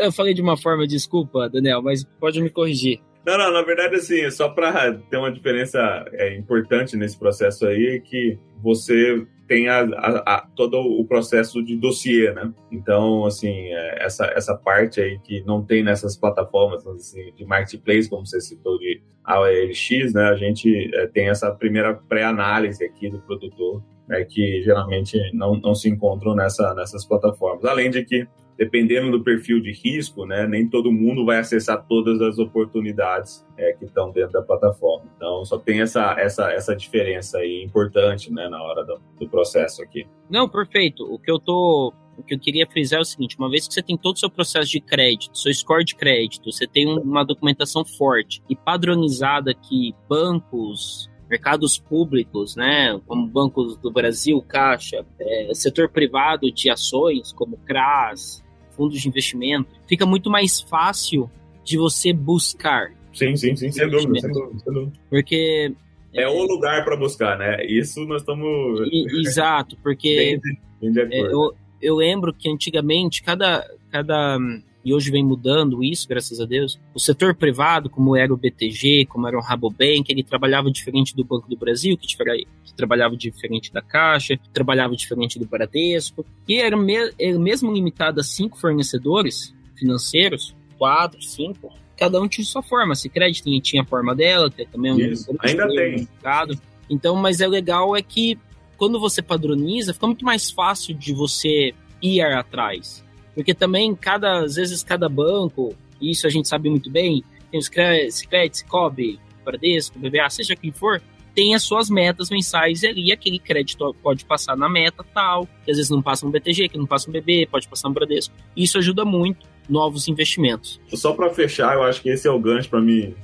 eu 0.00 0.12
falei 0.12 0.34
de 0.34 0.42
uma 0.42 0.56
forma, 0.56 0.86
desculpa, 0.86 1.48
Daniel, 1.48 1.80
mas 1.80 2.04
pode 2.18 2.40
me 2.42 2.50
corrigir. 2.50 3.00
Não, 3.24 3.38
não, 3.38 3.52
na 3.52 3.62
verdade, 3.62 3.94
assim, 3.94 4.28
só 4.30 4.48
para 4.48 4.94
ter 4.94 5.16
uma 5.16 5.30
diferença 5.30 5.78
é, 6.12 6.36
importante 6.36 6.96
nesse 6.96 7.16
processo 7.16 7.66
aí, 7.66 7.96
é 7.96 7.98
que 8.00 8.36
você 8.60 9.24
tem 9.46 9.68
a, 9.68 9.80
a, 9.80 10.34
a, 10.34 10.46
todo 10.54 10.78
o 10.78 11.04
processo 11.04 11.62
de 11.62 11.76
dossiê, 11.76 12.32
né? 12.32 12.52
Então, 12.70 13.26
assim, 13.26 13.50
é, 13.50 14.04
essa, 14.04 14.26
essa 14.26 14.54
parte 14.56 15.00
aí 15.00 15.18
que 15.18 15.42
não 15.44 15.62
tem 15.62 15.82
nessas 15.82 16.16
plataformas 16.16 16.86
assim, 16.86 17.32
de 17.34 17.44
marketplace, 17.44 18.08
como 18.08 18.26
você 18.26 18.40
citou, 18.40 18.78
de 18.78 19.02
a 19.24 19.40
OLX, 19.40 20.12
né, 20.12 20.24
a 20.24 20.36
gente 20.36 20.90
é, 20.94 21.06
tem 21.06 21.28
essa 21.28 21.50
primeira 21.52 21.94
pré-análise 21.94 22.84
aqui 22.84 23.08
do 23.08 23.20
produtor, 23.20 23.82
né, 24.08 24.24
que 24.24 24.62
geralmente 24.62 25.16
não, 25.32 25.54
não 25.56 25.74
se 25.74 25.88
encontram 25.88 26.34
nessa, 26.34 26.74
nessas 26.74 27.04
plataformas. 27.04 27.64
Além 27.64 27.90
de 27.90 28.04
que, 28.04 28.26
dependendo 28.62 29.10
do 29.10 29.24
perfil 29.24 29.60
de 29.60 29.72
risco, 29.72 30.24
né, 30.24 30.46
nem 30.46 30.68
todo 30.68 30.92
mundo 30.92 31.24
vai 31.24 31.40
acessar 31.40 31.84
todas 31.88 32.20
as 32.20 32.38
oportunidades 32.38 33.44
é, 33.58 33.72
que 33.72 33.86
estão 33.86 34.12
dentro 34.12 34.30
da 34.30 34.42
plataforma. 34.42 35.10
Então, 35.16 35.44
só 35.44 35.58
tem 35.58 35.80
essa, 35.80 36.14
essa, 36.16 36.52
essa 36.52 36.76
diferença 36.76 37.38
aí 37.38 37.64
importante 37.64 38.32
né, 38.32 38.48
na 38.48 38.62
hora 38.62 38.84
do, 38.84 39.00
do 39.18 39.28
processo 39.28 39.82
aqui. 39.82 40.06
Não, 40.30 40.48
perfeito. 40.48 41.02
O 41.12 41.18
que 41.18 41.28
eu 41.28 41.40
tô 41.40 41.92
o 42.16 42.22
que 42.22 42.34
eu 42.34 42.38
queria 42.38 42.66
frisar 42.66 43.00
é 43.00 43.02
o 43.02 43.04
seguinte: 43.04 43.36
uma 43.36 43.50
vez 43.50 43.66
que 43.66 43.74
você 43.74 43.82
tem 43.82 43.96
todo 43.96 44.14
o 44.14 44.18
seu 44.18 44.30
processo 44.30 44.70
de 44.70 44.80
crédito, 44.80 45.36
seu 45.36 45.52
score 45.52 45.84
de 45.84 45.96
crédito, 45.96 46.52
você 46.52 46.66
tem 46.66 46.86
uma 46.86 47.24
documentação 47.24 47.84
forte 47.84 48.40
e 48.48 48.54
padronizada 48.54 49.52
que 49.54 49.92
bancos, 50.08 51.10
mercados 51.28 51.78
públicos, 51.78 52.54
né, 52.54 53.00
como 53.06 53.26
bancos 53.26 53.76
do 53.78 53.90
Brasil, 53.90 54.40
Caixa, 54.42 55.04
é, 55.18 55.54
setor 55.54 55.88
privado 55.88 56.52
de 56.52 56.68
ações, 56.68 57.32
como 57.32 57.56
CRAS, 57.56 58.41
fundos 58.76 59.00
de 59.00 59.08
investimento, 59.08 59.68
fica 59.86 60.06
muito 60.06 60.30
mais 60.30 60.60
fácil 60.60 61.30
de 61.64 61.76
você 61.76 62.12
buscar. 62.12 62.92
Sim, 63.12 63.36
sim, 63.36 63.54
sim, 63.54 63.70
sem 63.70 63.88
dúvida, 63.88 64.20
sem 64.20 64.32
dúvida, 64.32 64.58
sem 64.64 64.72
dúvida. 64.72 64.92
Porque 65.08 65.72
é, 66.14 66.22
é 66.22 66.28
o 66.28 66.42
lugar 66.44 66.84
para 66.84 66.96
buscar, 66.96 67.38
né? 67.38 67.64
Isso 67.66 68.04
nós 68.06 68.22
estamos. 68.22 68.80
Exato, 69.26 69.76
porque 69.82 70.38
bem, 70.80 70.92
bem 70.92 71.08
é, 71.10 71.32
eu, 71.32 71.54
eu 71.80 71.96
lembro 71.96 72.32
que 72.32 72.50
antigamente 72.50 73.22
cada, 73.22 73.68
cada 73.90 74.38
e 74.84 74.92
hoje 74.92 75.10
vem 75.10 75.24
mudando 75.24 75.82
isso, 75.82 76.08
graças 76.08 76.40
a 76.40 76.44
Deus. 76.44 76.80
O 76.94 77.00
setor 77.00 77.34
privado, 77.34 77.88
como 77.88 78.16
era 78.16 78.32
o 78.32 78.36
BTG, 78.36 79.06
como 79.06 79.26
era 79.28 79.36
o 79.36 79.40
Rabobank, 79.40 80.04
ele 80.08 80.22
trabalhava 80.22 80.70
diferente 80.70 81.14
do 81.14 81.24
Banco 81.24 81.48
do 81.48 81.56
Brasil, 81.56 81.96
que, 81.96 82.06
que 82.06 82.74
trabalhava 82.74 83.16
diferente 83.16 83.72
da 83.72 83.80
Caixa, 83.80 84.36
que 84.36 84.48
trabalhava 84.50 84.94
diferente 84.96 85.38
do 85.38 85.46
Bradesco, 85.46 86.24
e 86.48 86.60
era, 86.60 86.76
me, 86.76 86.94
era 87.18 87.38
mesmo 87.38 87.72
limitado 87.72 88.20
a 88.20 88.24
cinco 88.24 88.58
fornecedores 88.58 89.54
financeiros, 89.76 90.54
quatro, 90.78 91.22
cinco, 91.22 91.72
cada 91.96 92.20
um 92.20 92.26
tinha 92.26 92.44
sua 92.44 92.62
forma. 92.62 92.94
Se 92.94 93.08
crédito 93.08 93.48
tinha 93.60 93.82
a 93.82 93.86
forma 93.86 94.14
dela, 94.14 94.50
tem 94.50 94.66
também 94.66 94.92
um 94.92 95.36
ainda 95.40 95.68
tem. 95.68 95.96
Mercado. 95.96 96.58
Então, 96.90 97.14
mas 97.16 97.40
é 97.40 97.46
legal 97.46 97.96
é 97.96 98.02
que 98.02 98.38
quando 98.76 98.98
você 98.98 99.22
padroniza, 99.22 99.94
fica 99.94 100.06
muito 100.06 100.24
mais 100.24 100.50
fácil 100.50 100.94
de 100.94 101.12
você 101.12 101.72
ir 102.02 102.20
atrás. 102.20 103.04
Porque 103.34 103.54
também, 103.54 103.94
cada, 103.94 104.40
às 104.40 104.56
vezes, 104.56 104.82
cada 104.82 105.08
banco, 105.08 105.74
isso 106.00 106.26
a 106.26 106.30
gente 106.30 106.48
sabe 106.48 106.68
muito 106.68 106.90
bem, 106.90 107.24
tem 107.50 107.58
os 107.58 107.70
Cicred, 108.10 108.56
Cicobi, 108.56 109.18
Bradesco, 109.44 109.98
BBA, 109.98 110.28
seja 110.30 110.56
quem 110.56 110.72
for, 110.72 111.02
tem 111.34 111.54
as 111.54 111.62
suas 111.62 111.88
metas 111.88 112.30
mensais 112.30 112.82
e 112.82 112.86
ali 112.86 113.12
aquele 113.12 113.38
crédito 113.38 113.94
pode 114.02 114.24
passar 114.24 114.56
na 114.56 114.68
meta 114.68 115.04
tal, 115.14 115.46
que 115.64 115.70
às 115.70 115.76
vezes 115.76 115.90
não 115.90 116.02
passa 116.02 116.26
no 116.26 116.32
BTG, 116.32 116.68
que 116.68 116.78
não 116.78 116.86
passa 116.86 117.06
no 117.06 117.12
BB, 117.12 117.48
pode 117.50 117.66
passar 117.68 117.88
no 117.88 117.94
Bradesco. 117.94 118.34
Isso 118.56 118.78
ajuda 118.78 119.04
muito 119.04 119.46
novos 119.68 120.08
investimentos. 120.08 120.80
Só 120.92 121.14
para 121.14 121.30
fechar, 121.30 121.74
eu 121.74 121.82
acho 121.82 122.02
que 122.02 122.10
esse 122.10 122.28
é 122.28 122.30
o 122.30 122.38
gancho 122.38 122.68
para 122.68 122.80
mim 122.80 123.14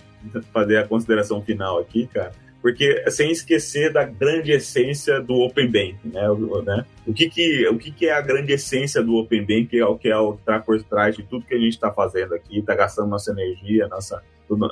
fazer 0.53 0.79
a 0.79 0.89
consideração 0.89 1.43
final 1.43 1.79
aqui, 1.79 2.07
cara 2.07 2.33
porque 2.61 3.09
sem 3.11 3.31
esquecer 3.31 3.93
da 3.93 4.05
grande 4.05 4.53
essência 4.53 5.21
do 5.21 5.35
Open 5.35 5.67
Bank, 5.67 5.97
né? 6.05 6.29
O, 6.31 6.63
né? 6.63 6.85
o, 7.07 7.13
que, 7.13 7.29
que, 7.29 7.67
o 7.69 7.79
que, 7.79 7.91
que 7.91 8.07
é 8.07 8.13
a 8.13 8.21
grande 8.21 8.53
essência 8.53 9.03
do 9.03 9.17
Open 9.17 9.43
Bank, 9.43 9.79
é 9.79 9.85
o 9.85 9.97
que 9.97 10.09
é 10.09 10.17
o 10.17 10.33
que 10.33 10.41
está 10.41 10.59
por 10.59 10.83
trás 10.83 11.17
de 11.17 11.23
tudo 11.23 11.47
que 11.47 11.55
a 11.55 11.59
gente 11.59 11.73
está 11.73 11.93
fazendo 11.93 12.35
aqui, 12.35 12.59
está 12.59 12.75
gastando 12.75 13.09
nossa 13.09 13.31
energia, 13.31 13.87
nossa 13.89 14.23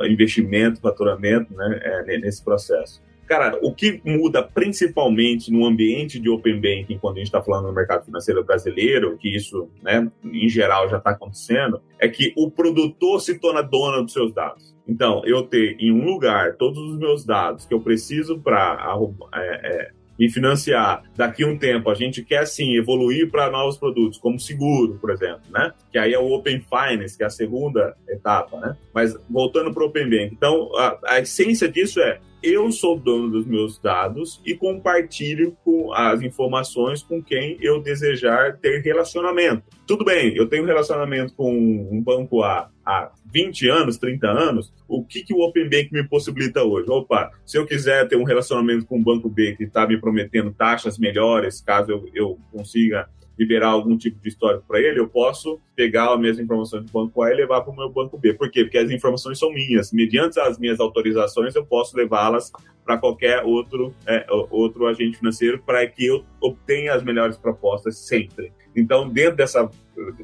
investimento, 0.09 0.81
faturamento, 0.81 1.55
né? 1.55 1.81
É, 1.83 2.18
nesse 2.18 2.42
processo. 2.42 3.03
Cara, 3.27 3.59
o 3.61 3.75
que 3.75 4.01
muda 4.05 4.40
principalmente 4.40 5.51
no 5.51 5.66
ambiente 5.66 6.20
de 6.20 6.31
Open 6.31 6.61
Banking, 6.61 6.99
quando 6.99 7.16
a 7.16 7.18
gente 7.18 7.27
está 7.27 7.42
falando 7.42 7.66
no 7.66 7.72
mercado 7.72 8.05
financeiro 8.05 8.44
brasileiro, 8.44 9.18
que 9.18 9.35
isso, 9.35 9.68
né, 9.83 10.09
em 10.25 10.49
geral 10.49 10.88
já 10.88 10.99
está 10.99 11.11
acontecendo, 11.11 11.83
é 11.99 12.09
que 12.09 12.33
o 12.37 12.49
produtor 12.49 13.20
se 13.20 13.37
torna 13.38 13.62
dono 13.62 14.05
dos 14.05 14.12
seus 14.12 14.33
dados. 14.33 14.76
Então, 14.88 15.22
eu 15.25 15.42
ter 15.42 15.77
em 15.79 15.92
um 15.92 16.05
lugar 16.05 16.57
todos 16.57 16.79
os 16.79 16.99
meus 16.99 17.25
dados 17.25 17.66
que 17.66 17.75
eu 17.75 17.81
preciso 17.81 18.38
para 18.38 18.96
é, 19.35 19.40
é, 19.40 19.90
me 20.18 20.31
financiar 20.31 21.03
daqui 21.16 21.44
a 21.44 21.46
um 21.46 21.59
tempo, 21.59 21.90
a 21.90 21.94
gente 21.94 22.22
quer 22.22 22.46
sim 22.46 22.77
evoluir 22.77 23.31
para 23.31 23.51
novos 23.51 23.77
produtos, 23.77 24.18
como 24.18 24.38
seguro, 24.38 24.99
por 25.01 25.11
exemplo, 25.11 25.42
né? 25.51 25.72
Que 25.90 25.99
aí 25.99 26.14
é 26.14 26.18
o 26.18 26.33
Open 26.33 26.61
Finance, 26.61 27.16
que 27.16 27.22
é 27.22 27.27
a 27.27 27.31
segunda 27.31 27.96
etapa, 28.09 28.59
né? 28.59 28.77
Mas 28.94 29.16
voltando 29.29 29.72
para 29.72 29.83
o 29.83 29.87
Open 29.87 30.09
Bank. 30.09 30.33
Então, 30.33 30.70
a, 30.77 30.99
a 31.07 31.20
essência 31.20 31.68
disso 31.68 32.01
é 32.01 32.18
eu 32.42 32.70
sou 32.70 32.96
dono 32.96 33.29
dos 33.29 33.46
meus 33.46 33.79
dados 33.79 34.40
e 34.44 34.55
compartilho 34.55 35.57
com 35.64 35.92
as 35.92 36.22
informações 36.22 37.03
com 37.03 37.20
quem 37.20 37.57
eu 37.61 37.83
desejar 37.83 38.59
ter 38.59 38.83
relacionamento. 38.83 39.64
Tudo 39.87 40.05
bem, 40.05 40.35
eu 40.37 40.49
tenho 40.49 40.64
relacionamento 40.64 41.35
com 41.35 41.53
um 41.53 42.01
banco 42.01 42.42
A 42.42 42.70
há 42.85 43.11
20 43.37 43.68
anos, 43.68 43.99
30 43.99 44.27
anos, 44.27 44.72
o 44.88 45.05
que, 45.05 45.22
que 45.22 45.35
o 45.35 45.40
Open 45.40 45.68
Bank 45.68 45.90
me 45.92 46.09
possibilita 46.09 46.62
hoje? 46.62 46.88
Opa, 46.88 47.31
se 47.44 47.59
eu 47.59 47.66
quiser 47.66 48.09
ter 48.09 48.16
um 48.16 48.25
relacionamento 48.25 48.87
com 48.87 48.99
o 48.99 49.03
banco 49.03 49.29
B 49.29 49.55
que 49.55 49.64
está 49.64 49.87
me 49.87 50.01
prometendo 50.01 50.55
taxas 50.55 50.99
melhores, 50.99 51.61
caso 51.61 51.90
eu, 51.90 52.09
eu 52.14 52.38
consiga 52.51 53.07
liberar 53.38 53.68
algum 53.68 53.94
tipo 53.99 54.18
de 54.22 54.31
histórico 54.31 54.64
para 54.66 54.81
ele, 54.81 54.99
eu 54.99 55.07
posso 55.07 55.61
pegar 55.75 56.14
as 56.14 56.18
minhas 56.18 56.38
informações 56.38 56.87
do 56.87 56.90
banco 56.90 57.22
A 57.22 57.31
e 57.31 57.37
levar 57.37 57.61
para 57.61 57.70
o 57.70 57.77
meu 57.77 57.90
banco 57.90 58.16
B. 58.16 58.33
Por 58.33 58.51
quê? 58.51 58.64
Porque 58.64 58.79
as 58.79 58.90
informações 58.90 59.38
são 59.38 59.53
minhas. 59.53 59.92
Mediante 59.92 60.40
as 60.40 60.59
minhas 60.59 60.81
autorizações, 60.81 61.55
eu 61.55 61.66
posso 61.66 61.94
levá-las 61.94 62.51
para 62.87 62.96
qualquer 62.96 63.42
outro, 63.44 63.94
é, 64.07 64.25
outro 64.51 64.87
agente 64.87 65.18
financeiro 65.18 65.62
para 65.62 65.87
que 65.87 66.07
eu 66.07 66.25
obtenha 66.40 66.94
as 66.94 67.03
melhores 67.05 67.37
propostas 67.37 67.99
sempre. 67.99 68.51
Então, 68.75 69.07
dentro 69.07 69.37
dessa, 69.37 69.68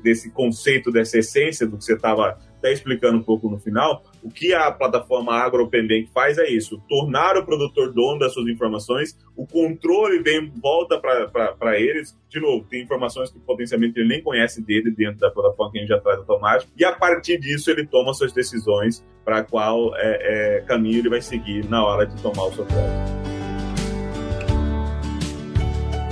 desse 0.03 0.31
conceito, 0.31 0.91
dessa 0.91 1.19
essência 1.19 1.67
do 1.67 1.77
que 1.77 1.85
você 1.85 1.95
estava 1.95 2.39
até 2.63 2.73
explicando 2.73 3.19
um 3.19 3.23
pouco 3.23 3.51
no 3.51 3.59
final, 3.59 4.05
o 4.23 4.31
que 4.31 4.55
a 4.55 4.71
plataforma 4.71 5.35
AgroPendente 5.35 6.09
faz 6.15 6.39
é 6.39 6.49
isso: 6.49 6.81
tornar 6.89 7.37
o 7.37 7.45
produtor 7.45 7.93
dono 7.93 8.21
das 8.21 8.33
suas 8.33 8.47
informações, 8.47 9.19
o 9.37 9.45
controle 9.45 10.23
vem 10.23 10.49
volta 10.63 11.01
para 11.01 11.81
eles. 11.81 12.17
De 12.29 12.41
novo, 12.41 12.65
tem 12.71 12.83
informações 12.83 13.31
que 13.31 13.39
potencialmente 13.41 13.99
ele 13.99 14.09
nem 14.09 14.23
conhece 14.23 14.63
dele 14.63 14.93
dentro 14.93 15.19
da 15.19 15.31
plataforma 15.31 15.73
que 15.73 15.79
a 15.79 15.81
gente 15.81 15.91
já 15.91 16.01
traz 16.01 16.19
automático, 16.21 16.73
e 16.79 16.85
a 16.85 16.93
partir 16.93 17.39
disso 17.39 17.71
ele 17.71 17.85
toma 17.85 18.15
suas 18.15 18.33
decisões 18.33 19.05
para 19.25 19.43
qual 19.43 19.95
é, 19.97 20.59
é, 20.59 20.61
caminho 20.63 21.01
ele 21.01 21.09
vai 21.09 21.21
seguir 21.21 21.69
na 21.69 21.85
hora 21.85 22.07
de 22.07 22.21
tomar 22.23 22.45
o 22.45 22.53
seu 22.53 22.65
crédito. 22.65 23.23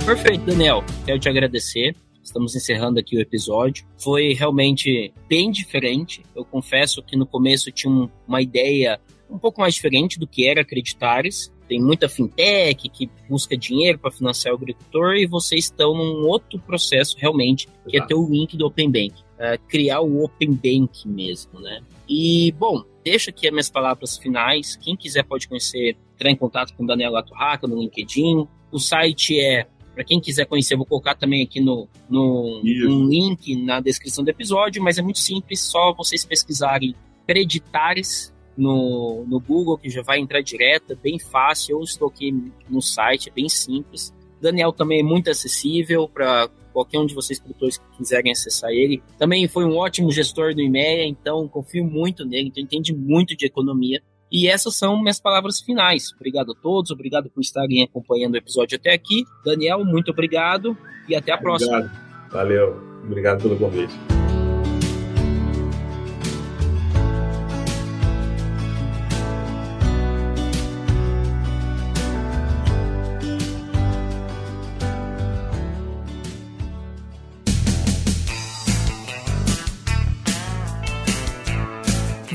Perfeito, 0.05 0.45
Daniel. 0.45 0.83
Quero 1.05 1.19
te 1.19 1.29
agradecer 1.29 1.95
Estamos 2.23 2.55
encerrando 2.55 2.99
aqui 2.99 3.17
o 3.17 3.19
episódio. 3.19 3.85
Foi 3.97 4.33
realmente 4.33 5.13
bem 5.27 5.51
diferente. 5.51 6.23
Eu 6.35 6.45
confesso 6.45 7.01
que 7.01 7.15
no 7.15 7.25
começo 7.25 7.69
eu 7.69 7.73
tinha 7.73 8.09
uma 8.27 8.41
ideia 8.41 8.99
um 9.29 9.39
pouco 9.39 9.61
mais 9.61 9.73
diferente 9.73 10.19
do 10.19 10.27
que 10.27 10.47
era 10.47 10.61
Acreditares. 10.61 11.51
Tem 11.67 11.81
muita 11.81 12.09
fintech 12.09 12.89
que 12.89 13.09
busca 13.29 13.55
dinheiro 13.55 13.97
para 13.97 14.11
financiar 14.11 14.53
o 14.53 14.57
agricultor 14.57 15.15
e 15.15 15.25
vocês 15.25 15.65
estão 15.65 15.93
num 15.93 16.27
outro 16.27 16.59
processo 16.59 17.15
realmente, 17.17 17.67
que 17.87 17.97
é 17.97 18.05
ter 18.05 18.13
o 18.13 18.29
link 18.29 18.57
do 18.57 18.65
Open 18.65 18.91
Bank. 18.91 19.13
É 19.39 19.57
criar 19.57 20.01
o 20.01 20.23
Open 20.23 20.51
Bank 20.51 21.07
mesmo, 21.07 21.59
né? 21.61 21.81
E, 22.07 22.51
bom, 22.59 22.83
deixa 23.03 23.31
aqui 23.31 23.47
as 23.47 23.53
minhas 23.53 23.69
palavras 23.69 24.17
finais. 24.17 24.75
Quem 24.75 24.97
quiser 24.97 25.23
pode 25.23 25.47
conhecer, 25.47 25.95
entrar 26.13 26.29
em 26.29 26.35
contato 26.35 26.75
com 26.75 26.83
o 26.83 26.87
Daniel 26.87 27.13
Latorraca 27.13 27.65
no 27.65 27.79
LinkedIn. 27.79 28.45
O 28.69 28.77
site 28.77 29.39
é 29.39 29.65
para 29.93 30.03
quem 30.03 30.19
quiser 30.19 30.45
conhecer, 30.45 30.75
vou 30.75 30.85
colocar 30.85 31.15
também 31.15 31.43
aqui 31.43 31.59
no, 31.59 31.87
no 32.09 32.61
um 32.63 33.07
link 33.07 33.55
na 33.63 33.79
descrição 33.79 34.23
do 34.23 34.29
episódio, 34.29 34.81
mas 34.81 34.97
é 34.97 35.01
muito 35.01 35.19
simples, 35.19 35.59
só 35.61 35.93
vocês 35.93 36.25
pesquisarem 36.25 36.95
Creditares 37.27 38.33
no, 38.57 39.25
no 39.27 39.39
Google, 39.39 39.77
que 39.77 39.89
já 39.89 40.01
vai 40.01 40.19
entrar 40.19 40.41
direto, 40.41 40.93
é 40.93 40.95
bem 40.95 41.19
fácil. 41.19 41.77
Eu 41.77 41.83
estou 41.83 42.09
aqui 42.09 42.33
no 42.69 42.81
site, 42.81 43.29
é 43.29 43.31
bem 43.31 43.47
simples. 43.47 44.13
Daniel 44.41 44.73
também 44.73 44.99
é 44.99 45.03
muito 45.03 45.29
acessível 45.29 46.09
para 46.09 46.49
qualquer 46.73 46.99
um 46.99 47.05
de 47.05 47.13
vocês 47.13 47.39
produtores 47.39 47.77
que 47.77 47.97
quiserem 47.97 48.31
acessar 48.31 48.71
ele. 48.71 49.01
Também 49.17 49.47
foi 49.47 49.65
um 49.65 49.77
ótimo 49.77 50.11
gestor 50.11 50.53
do 50.55 50.61
IMEA, 50.61 51.05
então 51.05 51.47
confio 51.47 51.83
muito 51.83 52.25
nele, 52.25 52.47
então 52.47 52.63
entende 52.63 52.93
muito 52.93 53.35
de 53.35 53.45
economia. 53.45 54.01
E 54.31 54.47
essas 54.47 54.75
são 54.75 54.99
minhas 54.99 55.19
palavras 55.19 55.59
finais. 55.59 56.11
Obrigado 56.15 56.53
a 56.53 56.55
todos, 56.55 56.91
obrigado 56.91 57.29
por 57.29 57.41
estarem 57.41 57.83
acompanhando 57.83 58.35
o 58.35 58.37
episódio 58.37 58.77
até 58.77 58.93
aqui. 58.93 59.25
Daniel, 59.43 59.83
muito 59.83 60.11
obrigado 60.11 60.77
e 61.09 61.15
até 61.15 61.33
a 61.33 61.35
obrigado. 61.35 61.59
próxima. 61.59 61.91
Valeu, 62.31 62.81
obrigado 63.03 63.41
pelo 63.41 63.57
convite. 63.57 64.20